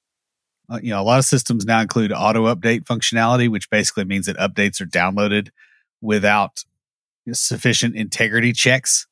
Uh, 0.69 0.79
you 0.81 0.89
know, 0.89 1.01
a 1.01 1.03
lot 1.03 1.19
of 1.19 1.25
systems 1.25 1.65
now 1.65 1.79
include 1.79 2.11
auto 2.11 2.53
update 2.53 2.83
functionality, 2.83 3.49
which 3.49 3.69
basically 3.69 4.05
means 4.05 4.25
that 4.25 4.37
updates 4.37 4.81
are 4.81 4.85
downloaded 4.85 5.49
without 6.01 6.63
sufficient 7.31 7.95
integrity 7.95 8.53
checks 8.53 9.07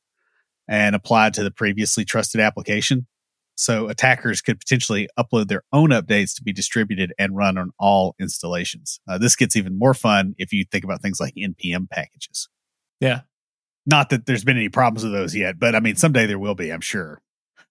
and 0.67 0.95
applied 0.95 1.33
to 1.33 1.43
the 1.43 1.51
previously 1.51 2.05
trusted 2.05 2.41
application. 2.41 3.07
So 3.55 3.87
attackers 3.87 4.41
could 4.41 4.59
potentially 4.59 5.07
upload 5.17 5.47
their 5.47 5.63
own 5.71 5.89
updates 5.91 6.35
to 6.35 6.43
be 6.43 6.51
distributed 6.51 7.13
and 7.17 7.35
run 7.35 7.57
on 7.57 7.71
all 7.79 8.15
installations. 8.19 8.99
Uh, 9.07 9.17
this 9.17 9.35
gets 9.35 9.55
even 9.55 9.79
more 9.79 9.93
fun 9.93 10.35
if 10.37 10.51
you 10.51 10.65
think 10.69 10.83
about 10.83 11.01
things 11.01 11.21
like 11.21 11.35
NPM 11.35 11.89
packages. 11.89 12.49
Yeah. 12.99 13.21
Not 13.85 14.09
that 14.09 14.25
there's 14.25 14.43
been 14.43 14.57
any 14.57 14.69
problems 14.69 15.03
with 15.03 15.13
those 15.13 15.35
yet, 15.35 15.57
but 15.57 15.73
I 15.73 15.79
mean, 15.79 15.95
someday 15.95 16.25
there 16.25 16.39
will 16.39 16.55
be, 16.55 16.71
I'm 16.71 16.81
sure. 16.81 17.21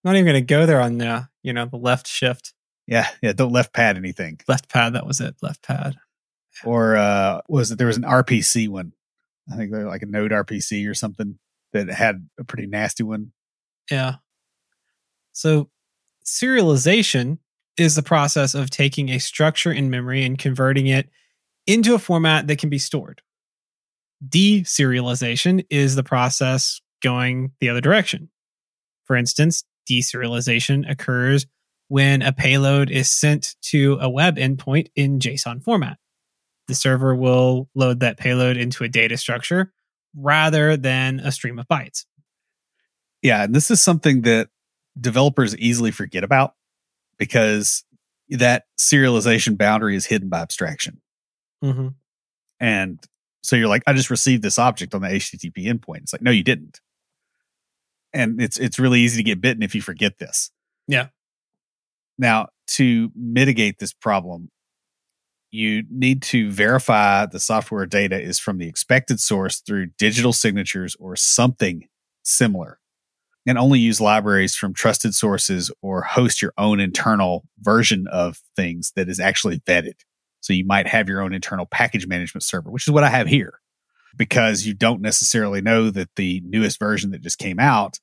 Not 0.05 0.15
even 0.15 0.25
going 0.25 0.35
to 0.35 0.41
go 0.47 0.65
there 0.65 0.81
on 0.81 0.99
the, 0.99 1.29
you 1.43 1.53
know, 1.53 1.67
the 1.67 1.77
left 1.77 2.07
shift. 2.07 2.54
Yeah. 2.87 3.09
Yeah. 3.23 3.33
Don't 3.33 3.53
left 3.53 3.73
pad 3.73 3.97
anything. 3.97 4.41
Left 4.49 4.69
pad. 4.69 4.95
That 4.95 5.07
was 5.07 5.21
it. 5.21 5.37
Left 5.43 5.63
pad. 5.63 5.97
Or, 6.65 6.97
uh, 6.97 7.41
was 7.49 7.71
it, 7.71 7.79
there 7.79 7.87
was 7.87 7.97
an 7.97 8.05
RPC 8.05 8.69
one. 8.69 8.93
I 9.53 9.57
think 9.57 9.73
they're 9.73 9.87
like 9.87 10.03
a 10.03 10.07
node 10.07 10.31
RPC 10.31 10.89
or 10.89 10.95
something 10.95 11.39
that 11.73 11.89
had 11.89 12.29
a 12.39 12.45
pretty 12.45 12.67
nasty 12.67 13.03
one. 13.03 13.33
Yeah. 13.91 14.17
So 15.33 15.69
serialization 16.25 17.39
is 17.77 17.97
the 17.97 18.03
process 18.03 18.55
of 18.55 18.71
taking 18.71 19.11
a 19.11 19.19
structure 19.19 19.73
in 19.73 19.91
memory 19.91 20.25
and 20.25 20.39
converting 20.39 20.87
it 20.87 21.11
into 21.67 21.95
a 21.95 21.99
format 21.99 22.47
that 22.47 22.59
can 22.59 22.71
be 22.71 22.79
stored. 22.79 23.21
Deserialization 24.27 25.67
is 25.71 25.97
the 25.97 26.05
process 26.05 26.81
going 27.03 27.53
the 27.61 27.69
other 27.69 27.81
direction. 27.81 28.31
For 29.05 29.17
instance, 29.17 29.65
deserialization 29.91 30.89
occurs 30.89 31.47
when 31.89 32.23
a 32.23 32.33
payload 32.33 32.91
is 32.91 33.09
sent 33.09 33.57
to 33.63 33.99
a 34.01 34.09
web 34.09 34.37
endpoint 34.37 34.89
in 34.95 35.19
JSON 35.19 35.63
format. 35.63 35.99
The 36.67 36.75
server 36.75 37.15
will 37.15 37.69
load 37.75 38.01
that 38.01 38.17
payload 38.17 38.57
into 38.57 38.85
a 38.85 38.89
data 38.89 39.17
structure 39.17 39.73
rather 40.17 40.77
than 40.77 41.21
a 41.21 41.31
stream 41.31 41.59
of 41.59 41.69
bytes. 41.69 42.05
Yeah, 43.23 43.43
and 43.43 43.55
this 43.55 43.71
is 43.71 43.83
something 43.83 44.23
that 44.23 44.49
developers 44.99 45.57
easily 45.57 45.91
forget 45.91 46.25
about 46.25 46.55
because 47.19 47.85
that 48.29 48.65
serialization 48.79 49.59
boundary 49.59 49.97
is 49.97 50.07
hidden 50.07 50.29
by 50.29 50.41
abstraction. 50.41 51.01
Mm-hmm. 51.63 51.89
And 52.61 53.01
so 53.43 53.57
you're 53.57 53.69
like, 53.69 53.83
I 53.87 53.93
just 53.93 54.11
received 54.11 54.43
this 54.43 54.59
object 54.59 54.95
on 54.95 55.03
the 55.03 55.09
HTTP 55.09 55.67
endpoint. 55.67 56.03
It's 56.03 56.13
like, 56.13 56.23
no, 56.23 56.31
you 56.31 56.43
didn't. 56.43 56.81
And 58.13 58.41
it's 58.41 58.59
it's 58.59 58.79
really 58.79 59.01
easy 59.01 59.19
to 59.19 59.25
get 59.25 59.41
bitten 59.41 59.63
if 59.63 59.75
you 59.75 59.83
forget 59.83 60.19
this. 60.19 60.51
Yeah. 60.87 61.09
Now, 62.19 62.49
to 62.69 63.11
mitigate 63.15 63.79
this 63.79 63.93
problem, 63.93 64.51
you 65.51 65.85
need 65.91 66.23
to 66.23 66.51
verify 66.51 67.27
the 67.27 67.39
software 67.39 67.87
data 67.87 68.21
is 68.21 68.39
from 68.39 68.59
the 68.59 68.69
expected 68.69 69.21
source 69.21 69.61
through 69.61 69.91
digital 69.99 70.33
signatures 70.33 70.97
or 70.99 71.15
something 71.17 71.89
similar 72.23 72.79
and 73.47 73.59
only 73.59 73.79
use 73.79 74.01
libraries 74.01 74.57
from 74.57 74.73
trusted 74.73 75.15
sources 75.15 75.71
or 75.83 76.03
host 76.03 76.41
your 76.41 76.53
own 76.57 76.81
internal 76.81 77.45
version 77.61 78.07
of 78.11 78.41
things 78.57 78.93
that 78.97 79.09
is 79.09 79.21
actually 79.21 79.61
vetted. 79.61 80.01
So 80.41 80.53
you 80.53 80.65
might 80.65 80.89
have 80.89 81.09
your 81.09 81.21
own 81.21 81.33
internal 81.33 81.67
package 81.67 82.07
management 82.07 82.43
server, 82.43 82.71
which 82.71 82.87
is 82.87 82.93
what 82.93 83.05
I 83.05 83.11
have 83.11 83.27
here 83.27 83.61
because 84.17 84.67
you 84.67 84.75
don't 84.75 85.01
necessarily 85.01 85.61
know 85.61 85.91
that 85.91 86.11
the 86.17 86.43
newest 86.45 86.79
version 86.79 87.11
that 87.11 87.23
just 87.23 87.39
came 87.39 87.59
out 87.59 87.99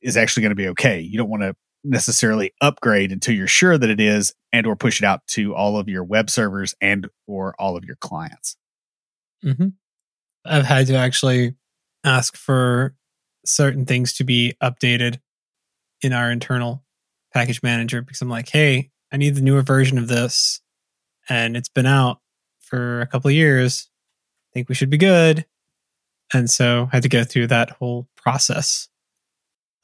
is 0.00 0.16
actually 0.16 0.42
going 0.42 0.50
to 0.50 0.56
be 0.56 0.68
okay. 0.68 1.00
You 1.00 1.18
don't 1.18 1.30
want 1.30 1.42
to 1.42 1.54
necessarily 1.84 2.52
upgrade 2.60 3.12
until 3.12 3.34
you're 3.34 3.46
sure 3.46 3.76
that 3.76 3.90
it 3.90 4.00
is 4.00 4.32
and 4.52 4.66
or 4.66 4.76
push 4.76 5.00
it 5.00 5.04
out 5.04 5.26
to 5.26 5.54
all 5.54 5.76
of 5.76 5.88
your 5.88 6.04
web 6.04 6.30
servers 6.30 6.74
and 6.80 7.08
or 7.26 7.54
all 7.58 7.76
of 7.76 7.84
your 7.84 7.96
clients. 7.96 8.56
Mm-hmm. 9.44 9.68
I've 10.44 10.64
had 10.64 10.86
to 10.88 10.96
actually 10.96 11.54
ask 12.04 12.36
for 12.36 12.94
certain 13.44 13.86
things 13.86 14.12
to 14.14 14.24
be 14.24 14.54
updated 14.62 15.18
in 16.02 16.12
our 16.12 16.30
internal 16.30 16.84
package 17.32 17.62
manager 17.62 18.02
because 18.02 18.20
I'm 18.20 18.28
like, 18.28 18.48
hey, 18.48 18.90
I 19.12 19.16
need 19.16 19.34
the 19.34 19.40
newer 19.40 19.62
version 19.62 19.98
of 19.98 20.08
this. 20.08 20.60
And 21.28 21.56
it's 21.56 21.68
been 21.68 21.86
out 21.86 22.18
for 22.60 23.00
a 23.00 23.06
couple 23.06 23.28
of 23.28 23.34
years. 23.34 23.88
I 24.50 24.54
think 24.54 24.68
we 24.68 24.74
should 24.74 24.90
be 24.90 24.98
good. 24.98 25.46
And 26.34 26.48
so 26.48 26.88
I 26.92 26.96
had 26.96 27.02
to 27.02 27.08
go 27.08 27.24
through 27.24 27.48
that 27.48 27.70
whole 27.70 28.08
process 28.16 28.88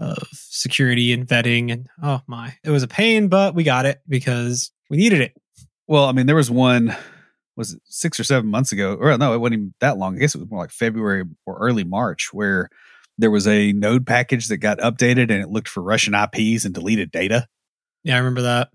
of 0.00 0.28
security 0.32 1.12
and 1.12 1.26
vetting. 1.26 1.72
And 1.72 1.88
oh 2.02 2.22
my, 2.26 2.54
it 2.64 2.70
was 2.70 2.82
a 2.82 2.88
pain, 2.88 3.28
but 3.28 3.54
we 3.54 3.64
got 3.64 3.86
it 3.86 4.00
because 4.08 4.70
we 4.90 4.96
needed 4.96 5.20
it. 5.20 5.34
Well, 5.86 6.04
I 6.04 6.12
mean, 6.12 6.26
there 6.26 6.36
was 6.36 6.50
one, 6.50 6.94
was 7.56 7.72
it 7.72 7.80
six 7.84 8.20
or 8.20 8.24
seven 8.24 8.50
months 8.50 8.72
ago? 8.72 8.94
Or 8.94 9.16
no, 9.18 9.34
it 9.34 9.38
wasn't 9.38 9.54
even 9.54 9.74
that 9.80 9.98
long. 9.98 10.16
I 10.16 10.18
guess 10.18 10.34
it 10.34 10.38
was 10.38 10.50
more 10.50 10.60
like 10.60 10.70
February 10.70 11.24
or 11.46 11.58
early 11.58 11.84
March 11.84 12.32
where 12.32 12.68
there 13.16 13.30
was 13.30 13.48
a 13.48 13.72
node 13.72 14.06
package 14.06 14.48
that 14.48 14.58
got 14.58 14.78
updated 14.78 15.30
and 15.30 15.42
it 15.42 15.48
looked 15.48 15.68
for 15.68 15.82
Russian 15.82 16.14
IPs 16.14 16.64
and 16.64 16.74
deleted 16.74 17.10
data. 17.10 17.48
Yeah, 18.04 18.14
I 18.14 18.18
remember 18.18 18.42
that. 18.42 18.70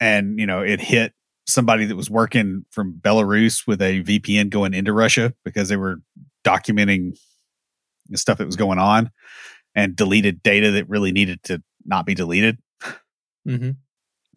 And, 0.00 0.38
you 0.38 0.46
know, 0.46 0.62
it 0.62 0.80
hit 0.80 1.12
somebody 1.46 1.84
that 1.86 1.96
was 1.96 2.08
working 2.08 2.64
from 2.70 2.94
Belarus 2.94 3.66
with 3.66 3.82
a 3.82 4.02
VPN 4.02 4.48
going 4.48 4.74
into 4.74 4.92
Russia 4.92 5.34
because 5.44 5.68
they 5.68 5.76
were 5.76 6.00
documenting 6.44 7.18
the 8.08 8.16
stuff 8.16 8.38
that 8.38 8.46
was 8.46 8.56
going 8.56 8.78
on 8.78 9.10
and 9.74 9.96
deleted 9.96 10.42
data 10.42 10.72
that 10.72 10.88
really 10.88 11.12
needed 11.12 11.42
to 11.44 11.62
not 11.84 12.06
be 12.06 12.14
deleted. 12.14 12.58
Mm-hmm. 13.46 13.70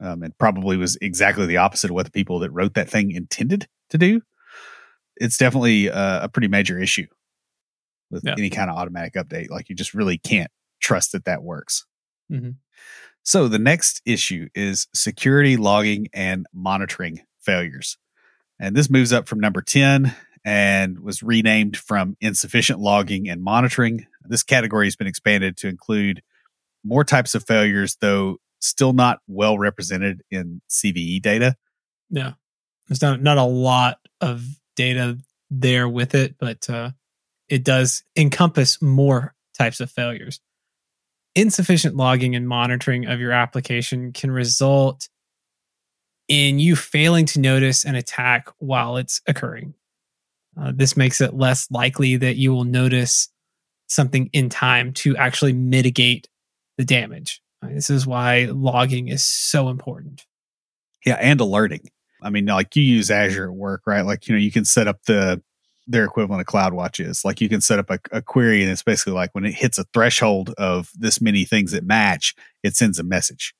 Um, 0.06 0.24
and 0.24 0.38
probably 0.38 0.78
was 0.78 0.98
exactly 1.02 1.45
the 1.45 1.58
opposite 1.58 1.89
of 1.89 1.95
what 1.95 2.06
the 2.06 2.12
people 2.12 2.39
that 2.39 2.52
wrote 2.52 2.74
that 2.74 2.89
thing 2.89 3.12
intended 3.12 3.67
to 3.89 3.98
do. 3.98 4.21
It's 5.15 5.38
definitely 5.38 5.89
uh, 5.89 6.26
a 6.26 6.30
pretty 6.30 6.50
major 6.50 6.80
issue 6.80 7.08
with 8.12 8.24
yeah. 8.26 8.36
any 8.38 8.50
kind 8.50 8.69
of 8.69 8.76
automatic 8.76 9.13
update. 9.13 9.50
Like 9.50 9.69
you 9.69 9.76
just 9.76 9.93
really 9.93 10.17
can't 10.17 10.52
trust 10.82 11.13
that 11.13 11.26
that 11.26 11.43
works. 11.43 11.86
Mm-hmm. 12.32 12.52
So 13.24 13.48
the 13.48 13.60
next 13.60 14.02
issue 14.06 14.50
is 14.54 14.88
security 14.93 15.58
logging 15.58 16.08
and 16.13 16.45
monitoring 16.54 17.21
failures. 17.39 17.98
And 18.60 18.76
this 18.76 18.89
moves 18.89 19.12
up 19.12 19.28
from 19.28 19.39
number 19.39 19.62
10 19.62 20.15
and 20.45 21.00
was 21.00 21.24
renamed 21.24 21.76
from 21.76 22.15
insufficient 22.21 22.80
logging 22.80 23.28
and 23.28 23.41
monitoring. 23.41 24.06
This 24.30 24.44
category 24.44 24.88
has 24.88 24.96
been 24.96 25.08
expanded 25.08 25.58
to 25.58 25.68
include 25.68 26.22
more 26.84 27.04
types 27.04 27.36
of 27.36 27.44
failures, 27.44 27.98
though 28.00 28.38
still 28.60 28.94
not 28.94 29.20
well 29.28 29.58
represented 29.58 30.22
in 30.32 30.62
CVE 30.70 31.22
data. 31.22 31.56
Yeah. 32.10 32.34
There's 32.88 33.02
not, 33.02 33.22
not 33.22 33.38
a 33.38 33.44
lot 33.44 33.98
of 34.22 34.44
data 34.76 35.18
there 35.50 35.88
with 35.90 36.16
it, 36.16 36.36
but 36.40 36.70
uh, 36.70 36.92
it 37.50 37.64
does 37.64 38.04
encompass 38.16 38.82
more 38.82 39.34
types 39.58 39.80
of 39.80 39.92
failures. 39.92 40.40
Insufficient 41.36 41.96
logging 41.96 42.36
and 42.36 42.48
monitoring 42.48 43.06
of 43.08 43.20
your 43.20 43.32
application 43.32 44.14
can 44.14 44.32
result 44.32 45.10
in 46.28 46.60
you 46.60 46.76
failing 46.76 47.26
to 47.28 47.40
notice 47.40 47.86
an 47.86 47.96
attack 47.96 48.50
while 48.58 48.98
it's 48.98 49.22
occurring. 49.28 49.74
Uh, 50.60 50.72
this 50.74 50.96
makes 50.96 51.22
it 51.22 51.34
less 51.34 51.70
likely 51.70 52.16
that 52.16 52.38
you 52.38 52.54
will 52.54 52.64
notice 52.64 53.30
something 53.88 54.30
in 54.34 54.50
time 54.50 54.93
to 54.93 55.15
actually 55.17 55.54
mitigate 55.54 56.28
the 56.78 56.86
damage. 56.86 57.41
This 57.62 57.89
is 57.89 58.06
why 58.06 58.45
logging 58.52 59.08
is 59.08 59.24
so 59.24 59.69
important. 59.69 60.26
Yeah, 61.06 61.15
and 61.15 61.39
alerting. 61.39 61.89
I 62.21 62.30
mean, 62.30 62.45
like 62.45 62.76
you 62.76 62.84
use 62.84 63.12
Azure 63.12 63.50
at 63.50 63.56
work, 63.56 63.84
right? 63.86 64.02
Like, 64.02 64.28
you 64.28 64.36
know, 64.36 64.39
you 64.39 64.52
can 64.52 64.65
set 64.65 64.88
up 64.88 65.04
the 65.04 65.41
their 65.88 66.04
equivalent 66.04 66.41
of 66.41 66.48
CloudWatch 66.48 67.06
is. 67.06 67.24
Like 67.24 67.41
you 67.41 67.50
can 67.50 67.62
set 67.62 67.80
up 67.80 67.89
a, 67.89 68.00
a, 68.12 68.21
query 68.21 68.63
and 68.63 68.71
it's 68.71 68.82
basically 68.82 69.13
like 69.13 69.30
when 69.34 69.45
it 69.45 69.54
hits 69.54 69.78
a 69.78 69.84
threshold 69.93 70.54
of 70.58 70.89
this 70.95 71.21
many 71.21 71.45
things 71.45 71.74
that 71.74 71.84
match, 71.84 72.34
it 72.63 72.76
sends 72.76 72.98
a 72.98 73.04
message. 73.04 73.54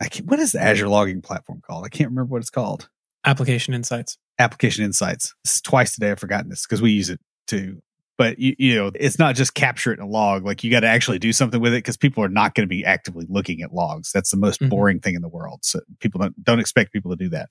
I 0.00 0.08
can't, 0.08 0.28
what 0.28 0.40
is 0.40 0.52
the 0.52 0.60
Azure 0.60 0.88
logging 0.88 1.22
platform 1.22 1.62
called? 1.64 1.84
I 1.84 1.88
can't 1.88 2.10
remember 2.10 2.32
what 2.32 2.40
it's 2.40 2.50
called. 2.50 2.88
Application 3.24 3.72
Insights. 3.72 4.18
Application 4.38 4.84
Insights. 4.84 5.34
This 5.44 5.54
is 5.54 5.60
twice 5.60 5.94
today. 5.94 6.10
I've 6.10 6.18
forgotten 6.18 6.50
this 6.50 6.66
because 6.66 6.82
we 6.82 6.90
use 6.90 7.08
it 7.08 7.20
too. 7.46 7.80
But 8.18 8.38
you, 8.38 8.56
you 8.58 8.74
know, 8.74 8.90
it's 8.94 9.18
not 9.18 9.34
just 9.34 9.54
capture 9.54 9.92
it 9.92 9.98
in 9.98 10.04
a 10.04 10.08
log. 10.08 10.44
Like 10.44 10.64
you 10.64 10.70
got 10.70 10.80
to 10.80 10.86
actually 10.86 11.18
do 11.18 11.32
something 11.32 11.60
with 11.60 11.74
it 11.74 11.78
because 11.78 11.96
people 11.96 12.24
are 12.24 12.28
not 12.28 12.54
going 12.54 12.66
to 12.66 12.68
be 12.68 12.84
actively 12.84 13.26
looking 13.28 13.60
at 13.60 13.74
logs. 13.74 14.10
That's 14.12 14.30
the 14.30 14.38
most 14.38 14.60
mm-hmm. 14.60 14.70
boring 14.70 15.00
thing 15.00 15.14
in 15.14 15.22
the 15.22 15.28
world. 15.28 15.60
So 15.62 15.80
people 16.00 16.20
don't 16.20 16.42
don't 16.42 16.60
expect 16.60 16.92
people 16.92 17.10
to 17.10 17.16
do 17.16 17.28
that. 17.30 17.50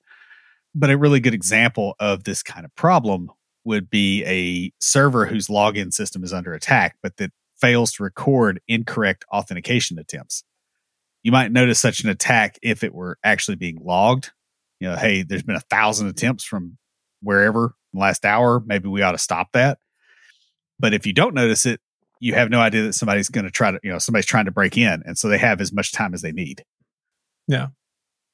But 0.73 0.89
a 0.89 0.97
really 0.97 1.19
good 1.19 1.33
example 1.33 1.95
of 1.99 2.23
this 2.23 2.43
kind 2.43 2.65
of 2.65 2.75
problem 2.75 3.31
would 3.63 3.89
be 3.89 4.23
a 4.25 4.71
server 4.79 5.25
whose 5.25 5.47
login 5.47 5.93
system 5.93 6.23
is 6.23 6.33
under 6.33 6.53
attack, 6.53 6.97
but 7.01 7.17
that 7.17 7.31
fails 7.59 7.93
to 7.93 8.03
record 8.03 8.61
incorrect 8.67 9.25
authentication 9.31 9.97
attempts. 9.97 10.43
You 11.23 11.31
might 11.31 11.51
notice 11.51 11.79
such 11.79 12.03
an 12.03 12.09
attack 12.09 12.59
if 12.61 12.83
it 12.83 12.93
were 12.93 13.17
actually 13.23 13.55
being 13.55 13.79
logged. 13.81 14.31
You 14.79 14.89
know, 14.89 14.95
hey, 14.95 15.23
there's 15.23 15.43
been 15.43 15.55
a 15.55 15.61
thousand 15.61 16.07
attempts 16.07 16.43
from 16.43 16.77
wherever 17.21 17.73
last 17.93 18.25
hour. 18.25 18.61
Maybe 18.63 18.87
we 18.89 19.01
ought 19.01 19.13
to 19.13 19.17
stop 19.17 19.53
that. 19.53 19.79
But 20.79 20.93
if 20.93 21.05
you 21.05 21.13
don't 21.13 21.33
notice 21.33 21.65
it, 21.65 21.79
you 22.19 22.33
have 22.33 22.49
no 22.49 22.59
idea 22.59 22.83
that 22.83 22.93
somebody's 22.93 23.29
going 23.29 23.45
to 23.45 23.51
try 23.51 23.71
to, 23.71 23.79
you 23.83 23.91
know, 23.91 23.99
somebody's 23.99 24.25
trying 24.25 24.45
to 24.45 24.51
break 24.51 24.77
in. 24.77 25.03
And 25.05 25.17
so 25.17 25.27
they 25.27 25.37
have 25.37 25.61
as 25.61 25.73
much 25.73 25.91
time 25.91 26.13
as 26.13 26.21
they 26.21 26.31
need. 26.31 26.63
Yeah. 27.47 27.67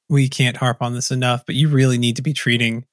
We 0.08 0.28
can't 0.28 0.56
harp 0.56 0.82
on 0.82 0.94
this 0.94 1.10
enough, 1.10 1.44
but 1.46 1.54
you 1.54 1.68
really 1.68 1.98
need 1.98 2.16
to 2.16 2.22
be 2.22 2.32
treating 2.32 2.84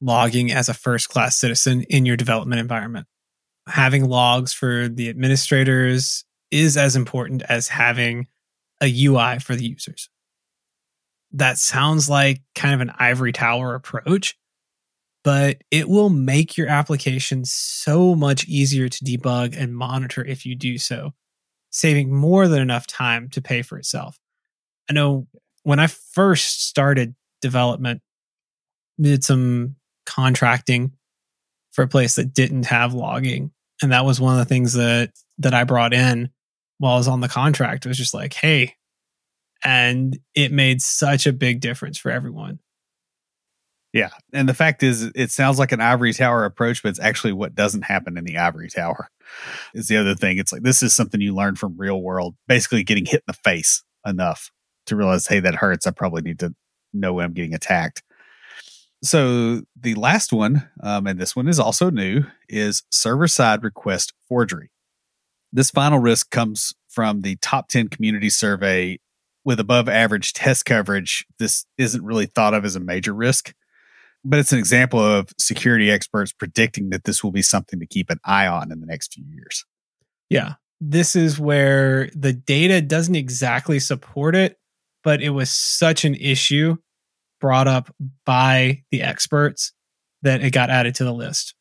logging 0.00 0.50
as 0.50 0.68
a 0.68 0.74
first 0.74 1.08
class 1.08 1.36
citizen 1.36 1.82
in 1.82 2.04
your 2.04 2.16
development 2.16 2.60
environment. 2.60 3.06
Having 3.68 4.08
logs 4.08 4.52
for 4.52 4.88
the 4.88 5.08
administrators 5.08 6.24
is 6.50 6.76
as 6.76 6.96
important 6.96 7.42
as 7.48 7.68
having 7.68 8.26
a 8.82 9.06
UI 9.06 9.38
for 9.38 9.54
the 9.54 9.64
users. 9.64 10.10
That 11.32 11.58
sounds 11.58 12.10
like 12.10 12.42
kind 12.54 12.74
of 12.74 12.80
an 12.80 12.92
ivory 12.98 13.32
tower 13.32 13.74
approach, 13.74 14.36
but 15.24 15.58
it 15.70 15.88
will 15.88 16.10
make 16.10 16.56
your 16.56 16.68
application 16.68 17.44
so 17.44 18.14
much 18.14 18.46
easier 18.46 18.88
to 18.88 19.04
debug 19.04 19.56
and 19.56 19.76
monitor 19.76 20.24
if 20.24 20.44
you 20.44 20.54
do 20.54 20.78
so, 20.78 21.12
saving 21.70 22.12
more 22.12 22.48
than 22.48 22.60
enough 22.60 22.86
time 22.86 23.28
to 23.30 23.40
pay 23.40 23.62
for 23.62 23.78
itself. 23.78 24.18
I 24.90 24.92
know 24.92 25.26
when 25.62 25.78
I 25.78 25.86
first 25.86 26.66
started 26.66 27.14
development, 27.40 28.02
did 29.00 29.24
some 29.24 29.76
contracting 30.06 30.92
for 31.72 31.82
a 31.82 31.88
place 31.88 32.16
that 32.16 32.34
didn't 32.34 32.66
have 32.66 32.94
logging. 32.94 33.52
And 33.82 33.92
that 33.92 34.04
was 34.04 34.20
one 34.20 34.34
of 34.34 34.38
the 34.38 34.44
things 34.44 34.74
that 34.74 35.10
that 35.38 35.54
I 35.54 35.64
brought 35.64 35.94
in 35.94 36.30
while 36.78 36.94
I 36.94 36.98
was 36.98 37.08
on 37.08 37.20
the 37.20 37.28
contract. 37.28 37.84
It 37.84 37.88
was 37.88 37.98
just 37.98 38.14
like, 38.14 38.34
hey, 38.34 38.74
and 39.64 40.18
it 40.34 40.52
made 40.52 40.82
such 40.82 41.26
a 41.26 41.32
big 41.32 41.60
difference 41.60 41.98
for 41.98 42.10
everyone. 42.10 42.58
Yeah. 43.92 44.10
And 44.32 44.48
the 44.48 44.54
fact 44.54 44.82
is, 44.82 45.10
it 45.14 45.30
sounds 45.30 45.58
like 45.58 45.72
an 45.72 45.80
ivory 45.80 46.14
tower 46.14 46.44
approach, 46.44 46.82
but 46.82 46.88
it's 46.88 47.00
actually 47.00 47.34
what 47.34 47.54
doesn't 47.54 47.82
happen 47.82 48.16
in 48.16 48.24
the 48.24 48.38
ivory 48.38 48.70
tower. 48.70 49.10
Is 49.74 49.88
the 49.88 49.96
other 49.96 50.14
thing. 50.14 50.38
It's 50.38 50.52
like 50.52 50.62
this 50.62 50.82
is 50.82 50.94
something 50.94 51.20
you 51.20 51.34
learn 51.34 51.56
from 51.56 51.76
real 51.76 52.02
world, 52.02 52.34
basically 52.48 52.84
getting 52.84 53.06
hit 53.06 53.22
in 53.26 53.32
the 53.32 53.32
face 53.32 53.82
enough 54.06 54.50
to 54.86 54.96
realize, 54.96 55.26
hey, 55.26 55.40
that 55.40 55.54
hurts. 55.54 55.86
I 55.86 55.90
probably 55.90 56.22
need 56.22 56.38
to 56.40 56.54
know 56.92 57.14
when 57.14 57.26
I'm 57.26 57.32
getting 57.32 57.54
attacked. 57.54 58.02
So 59.02 59.62
the 59.78 59.94
last 59.94 60.32
one, 60.32 60.68
um, 60.82 61.06
and 61.06 61.18
this 61.18 61.34
one 61.34 61.48
is 61.48 61.58
also 61.58 61.90
new, 61.90 62.24
is 62.48 62.84
server 62.90 63.26
side 63.26 63.64
request 63.64 64.12
forgery. 64.28 64.70
This 65.52 65.70
final 65.70 65.98
risk 65.98 66.30
comes 66.30 66.72
from 66.88 67.22
the 67.22 67.36
top 67.36 67.68
10 67.68 67.88
community 67.88 68.30
survey 68.30 68.98
with 69.44 69.58
above 69.58 69.88
average 69.88 70.32
test 70.32 70.64
coverage. 70.64 71.26
This 71.38 71.66
isn't 71.78 72.04
really 72.04 72.26
thought 72.26 72.54
of 72.54 72.64
as 72.64 72.76
a 72.76 72.80
major 72.80 73.12
risk, 73.12 73.52
but 74.24 74.38
it's 74.38 74.52
an 74.52 74.58
example 74.58 75.00
of 75.00 75.28
security 75.38 75.90
experts 75.90 76.32
predicting 76.32 76.90
that 76.90 77.04
this 77.04 77.24
will 77.24 77.32
be 77.32 77.42
something 77.42 77.80
to 77.80 77.86
keep 77.86 78.10
an 78.10 78.20
eye 78.24 78.46
on 78.46 78.70
in 78.70 78.80
the 78.80 78.86
next 78.86 79.14
few 79.14 79.24
years. 79.24 79.64
Yeah. 80.28 80.54
This 80.80 81.14
is 81.14 81.38
where 81.38 82.10
the 82.14 82.32
data 82.32 82.80
doesn't 82.80 83.14
exactly 83.14 83.78
support 83.78 84.34
it, 84.34 84.58
but 85.04 85.22
it 85.22 85.30
was 85.30 85.50
such 85.50 86.04
an 86.04 86.14
issue 86.14 86.76
brought 87.40 87.68
up 87.68 87.94
by 88.24 88.82
the 88.90 89.02
experts 89.02 89.72
that 90.22 90.42
it 90.42 90.50
got 90.52 90.70
added 90.70 90.94
to 90.96 91.04
the 91.04 91.12
list. 91.12 91.54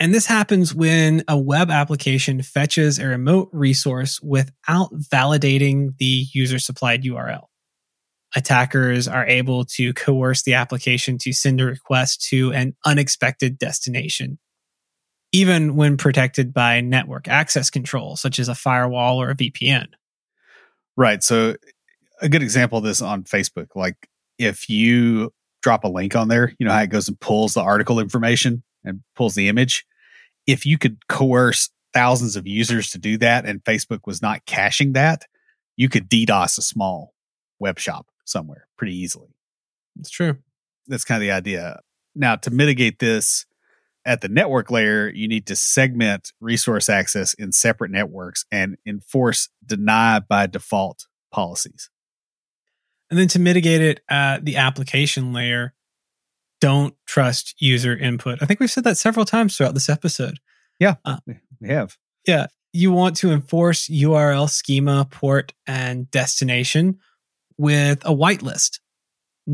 And 0.00 0.12
this 0.12 0.26
happens 0.26 0.74
when 0.74 1.22
a 1.28 1.38
web 1.38 1.70
application 1.70 2.42
fetches 2.42 2.98
a 2.98 3.06
remote 3.06 3.48
resource 3.52 4.20
without 4.20 4.92
validating 4.94 5.96
the 5.98 6.26
user 6.32 6.58
supplied 6.58 7.04
URL. 7.04 7.44
Attackers 8.36 9.06
are 9.06 9.26
able 9.26 9.64
to 9.64 9.92
coerce 9.94 10.42
the 10.42 10.54
application 10.54 11.18
to 11.18 11.32
send 11.32 11.60
a 11.60 11.64
request 11.64 12.26
to 12.30 12.52
an 12.52 12.74
unexpected 12.84 13.58
destination, 13.58 14.38
even 15.30 15.76
when 15.76 15.96
protected 15.96 16.52
by 16.52 16.80
network 16.80 17.28
access 17.28 17.70
control, 17.70 18.16
such 18.16 18.40
as 18.40 18.48
a 18.48 18.54
firewall 18.54 19.22
or 19.22 19.30
a 19.30 19.36
VPN. 19.36 19.86
Right. 20.96 21.22
So, 21.22 21.54
a 22.20 22.28
good 22.28 22.42
example 22.42 22.78
of 22.78 22.84
this 22.84 23.02
on 23.02 23.22
Facebook, 23.22 23.68
like 23.76 24.08
if 24.38 24.68
you 24.68 25.32
drop 25.62 25.84
a 25.84 25.88
link 25.88 26.16
on 26.16 26.28
there, 26.28 26.52
you 26.58 26.66
know 26.66 26.72
how 26.72 26.82
it 26.82 26.90
goes 26.90 27.08
and 27.08 27.18
pulls 27.20 27.54
the 27.54 27.62
article 27.62 28.00
information 28.00 28.64
and 28.84 29.00
pulls 29.14 29.34
the 29.34 29.48
image. 29.48 29.84
If 30.46 30.66
you 30.66 30.76
could 30.76 31.06
coerce 31.08 31.70
thousands 31.92 32.34
of 32.34 32.46
users 32.46 32.90
to 32.90 32.98
do 32.98 33.16
that 33.18 33.46
and 33.46 33.62
Facebook 33.62 34.00
was 34.06 34.20
not 34.20 34.44
caching 34.44 34.92
that, 34.92 35.22
you 35.76 35.88
could 35.88 36.10
DDoS 36.10 36.58
a 36.58 36.62
small 36.62 37.14
web 37.60 37.78
shop 37.78 38.06
somewhere 38.24 38.68
pretty 38.76 38.96
easily. 38.96 39.28
It's 39.98 40.10
true. 40.10 40.38
That's 40.86 41.04
kind 41.04 41.22
of 41.22 41.26
the 41.26 41.32
idea. 41.32 41.80
Now, 42.14 42.36
to 42.36 42.50
mitigate 42.50 42.98
this 42.98 43.46
at 44.04 44.20
the 44.20 44.28
network 44.28 44.70
layer, 44.70 45.08
you 45.08 45.28
need 45.28 45.46
to 45.46 45.56
segment 45.56 46.32
resource 46.40 46.88
access 46.88 47.34
in 47.34 47.52
separate 47.52 47.90
networks 47.90 48.44
and 48.52 48.76
enforce 48.86 49.48
deny 49.64 50.20
by 50.20 50.46
default 50.46 51.06
policies. 51.32 51.90
And 53.10 53.18
then 53.18 53.28
to 53.28 53.38
mitigate 53.38 53.80
it 53.80 54.00
at 54.08 54.44
the 54.44 54.56
application 54.56 55.32
layer, 55.32 55.74
don't 56.60 56.94
trust 57.06 57.54
user 57.58 57.96
input. 57.96 58.42
I 58.42 58.46
think 58.46 58.60
we've 58.60 58.70
said 58.70 58.84
that 58.84 58.96
several 58.96 59.24
times 59.24 59.56
throughout 59.56 59.74
this 59.74 59.88
episode. 59.88 60.38
Yeah, 60.80 60.94
uh, 61.04 61.18
we 61.60 61.68
have. 61.68 61.96
Yeah. 62.26 62.46
You 62.72 62.90
want 62.90 63.16
to 63.18 63.30
enforce 63.30 63.88
URL 63.88 64.50
schema, 64.50 65.06
port, 65.08 65.52
and 65.66 66.10
destination 66.10 66.98
with 67.58 68.04
a 68.04 68.14
whitelist. 68.14 68.80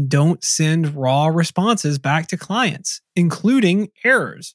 Don't 0.07 0.43
send 0.45 0.95
raw 0.95 1.27
responses 1.27 1.99
back 1.99 2.29
to 2.29 2.37
clients, 2.37 3.01
including 3.17 3.89
errors. 4.05 4.55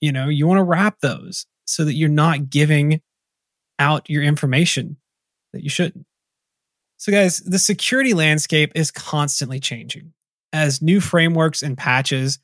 You 0.00 0.12
know, 0.12 0.28
you 0.28 0.46
want 0.46 0.58
to 0.58 0.64
wrap 0.64 1.00
those 1.00 1.46
so 1.64 1.84
that 1.84 1.94
you're 1.94 2.08
not 2.08 2.50
giving 2.50 3.00
out 3.78 4.10
your 4.10 4.22
information 4.22 4.96
that 5.52 5.62
you 5.62 5.70
shouldn't. 5.70 6.06
So, 6.96 7.12
guys, 7.12 7.38
the 7.38 7.58
security 7.58 8.12
landscape 8.12 8.72
is 8.74 8.90
constantly 8.90 9.58
changing. 9.58 10.12
As 10.52 10.82
new 10.82 11.00
frameworks 11.00 11.62
and 11.62 11.78
patches 11.78 12.38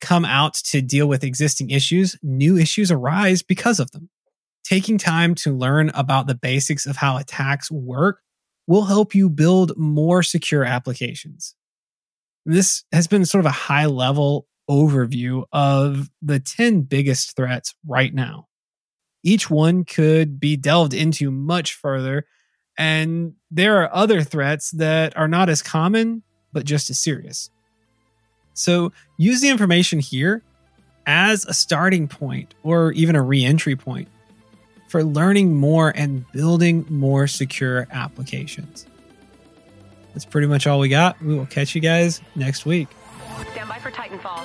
come 0.00 0.24
out 0.24 0.54
to 0.54 0.80
deal 0.80 1.06
with 1.06 1.24
existing 1.24 1.70
issues, 1.70 2.16
new 2.22 2.56
issues 2.56 2.90
arise 2.90 3.42
because 3.42 3.80
of 3.80 3.90
them. 3.90 4.08
Taking 4.64 4.96
time 4.96 5.34
to 5.36 5.52
learn 5.52 5.90
about 5.90 6.26
the 6.26 6.34
basics 6.34 6.86
of 6.86 6.96
how 6.96 7.16
attacks 7.16 7.70
work 7.70 8.20
will 8.68 8.84
help 8.84 9.14
you 9.14 9.28
build 9.28 9.76
more 9.76 10.22
secure 10.22 10.62
applications. 10.62 11.56
This 12.44 12.84
has 12.92 13.08
been 13.08 13.24
sort 13.24 13.40
of 13.40 13.46
a 13.46 13.50
high 13.50 13.86
level 13.86 14.46
overview 14.70 15.44
of 15.50 16.10
the 16.20 16.38
10 16.38 16.82
biggest 16.82 17.34
threats 17.34 17.74
right 17.86 18.14
now. 18.14 18.46
Each 19.24 19.50
one 19.50 19.84
could 19.84 20.38
be 20.38 20.56
delved 20.56 20.94
into 20.94 21.30
much 21.30 21.74
further 21.74 22.26
and 22.76 23.32
there 23.50 23.82
are 23.82 23.92
other 23.92 24.22
threats 24.22 24.70
that 24.72 25.16
are 25.16 25.26
not 25.26 25.48
as 25.48 25.62
common, 25.62 26.22
but 26.52 26.64
just 26.64 26.90
as 26.90 26.98
serious. 26.98 27.50
So 28.52 28.92
use 29.16 29.40
the 29.40 29.48
information 29.48 29.98
here 29.98 30.42
as 31.06 31.44
a 31.46 31.54
starting 31.54 32.06
point 32.06 32.54
or 32.62 32.92
even 32.92 33.16
a 33.16 33.22
re 33.22 33.44
entry 33.44 33.74
point 33.74 34.08
for 34.88 35.04
learning 35.04 35.54
more 35.54 35.92
and 35.94 36.30
building 36.32 36.86
more 36.88 37.26
secure 37.26 37.86
applications. 37.92 38.86
That's 40.14 40.24
pretty 40.24 40.48
much 40.48 40.66
all 40.66 40.80
we 40.80 40.88
got. 40.88 41.20
We 41.22 41.36
will 41.36 41.46
catch 41.46 41.74
you 41.74 41.80
guys 41.80 42.20
next 42.34 42.66
week. 42.66 42.88
Stand 43.52 43.68
by 43.68 43.78
for 43.78 43.90
Titanfall. 43.90 44.42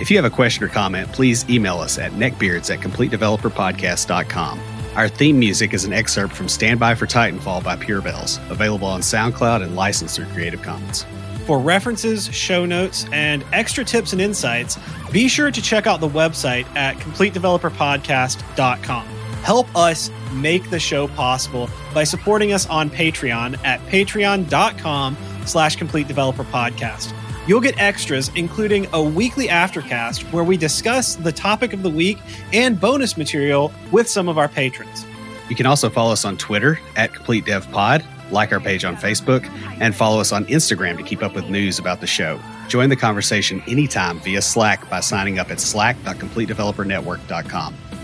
If 0.00 0.10
you 0.10 0.16
have 0.16 0.24
a 0.24 0.30
question 0.30 0.64
or 0.64 0.68
comment, 0.68 1.12
please 1.12 1.48
email 1.48 1.78
us 1.78 1.98
at 1.98 2.12
neckbeards 2.12 2.72
at 2.72 2.80
completedeveloperpodcast.com. 2.80 4.60
Our 4.96 5.08
theme 5.08 5.38
music 5.38 5.74
is 5.74 5.84
an 5.84 5.92
excerpt 5.92 6.34
from 6.34 6.48
Standby 6.48 6.96
for 6.96 7.06
Titanfall 7.06 7.62
by 7.62 7.76
Pure 7.76 8.02
Bells, 8.02 8.40
available 8.50 8.88
on 8.88 9.00
SoundCloud 9.00 9.62
and 9.62 9.76
licensed 9.76 10.16
through 10.16 10.26
Creative 10.26 10.60
Commons. 10.62 11.04
For 11.46 11.60
references, 11.60 12.26
show 12.34 12.66
notes, 12.66 13.06
and 13.12 13.44
extra 13.52 13.84
tips 13.84 14.12
and 14.12 14.20
insights, 14.20 14.78
be 15.12 15.28
sure 15.28 15.50
to 15.50 15.62
check 15.62 15.86
out 15.86 16.00
the 16.00 16.08
website 16.08 16.66
at 16.74 16.96
CompleteDeveloperPodcast.com. 16.96 19.17
Help 19.48 19.66
us 19.74 20.12
make 20.30 20.68
the 20.68 20.78
show 20.78 21.08
possible 21.08 21.70
by 21.94 22.04
supporting 22.04 22.52
us 22.52 22.66
on 22.66 22.90
Patreon 22.90 23.58
at 23.64 23.80
patreon.com 23.86 25.16
slash 25.46 25.76
Complete 25.76 26.06
Developer 26.06 26.44
Podcast. 26.44 27.14
You'll 27.46 27.62
get 27.62 27.80
extras, 27.80 28.30
including 28.34 28.86
a 28.92 29.02
weekly 29.02 29.48
aftercast 29.48 30.30
where 30.34 30.44
we 30.44 30.58
discuss 30.58 31.16
the 31.16 31.32
topic 31.32 31.72
of 31.72 31.82
the 31.82 31.88
week 31.88 32.18
and 32.52 32.78
bonus 32.78 33.16
material 33.16 33.72
with 33.90 34.06
some 34.06 34.28
of 34.28 34.36
our 34.36 34.48
patrons. 34.48 35.06
You 35.48 35.56
can 35.56 35.64
also 35.64 35.88
follow 35.88 36.12
us 36.12 36.26
on 36.26 36.36
Twitter 36.36 36.78
at 36.94 37.14
Complete 37.14 37.46
Dev 37.46 37.70
Pod, 37.70 38.04
like 38.30 38.52
our 38.52 38.60
page 38.60 38.84
on 38.84 38.96
Facebook, 38.96 39.48
and 39.80 39.96
follow 39.96 40.20
us 40.20 40.30
on 40.30 40.44
Instagram 40.44 40.98
to 40.98 41.02
keep 41.02 41.22
up 41.22 41.34
with 41.34 41.48
news 41.48 41.78
about 41.78 42.02
the 42.02 42.06
show. 42.06 42.38
Join 42.68 42.90
the 42.90 42.96
conversation 42.96 43.62
anytime 43.66 44.20
via 44.20 44.42
Slack 44.42 44.90
by 44.90 45.00
signing 45.00 45.38
up 45.38 45.50
at 45.50 45.58
slack.completedevelopernetwork.com. 45.58 47.87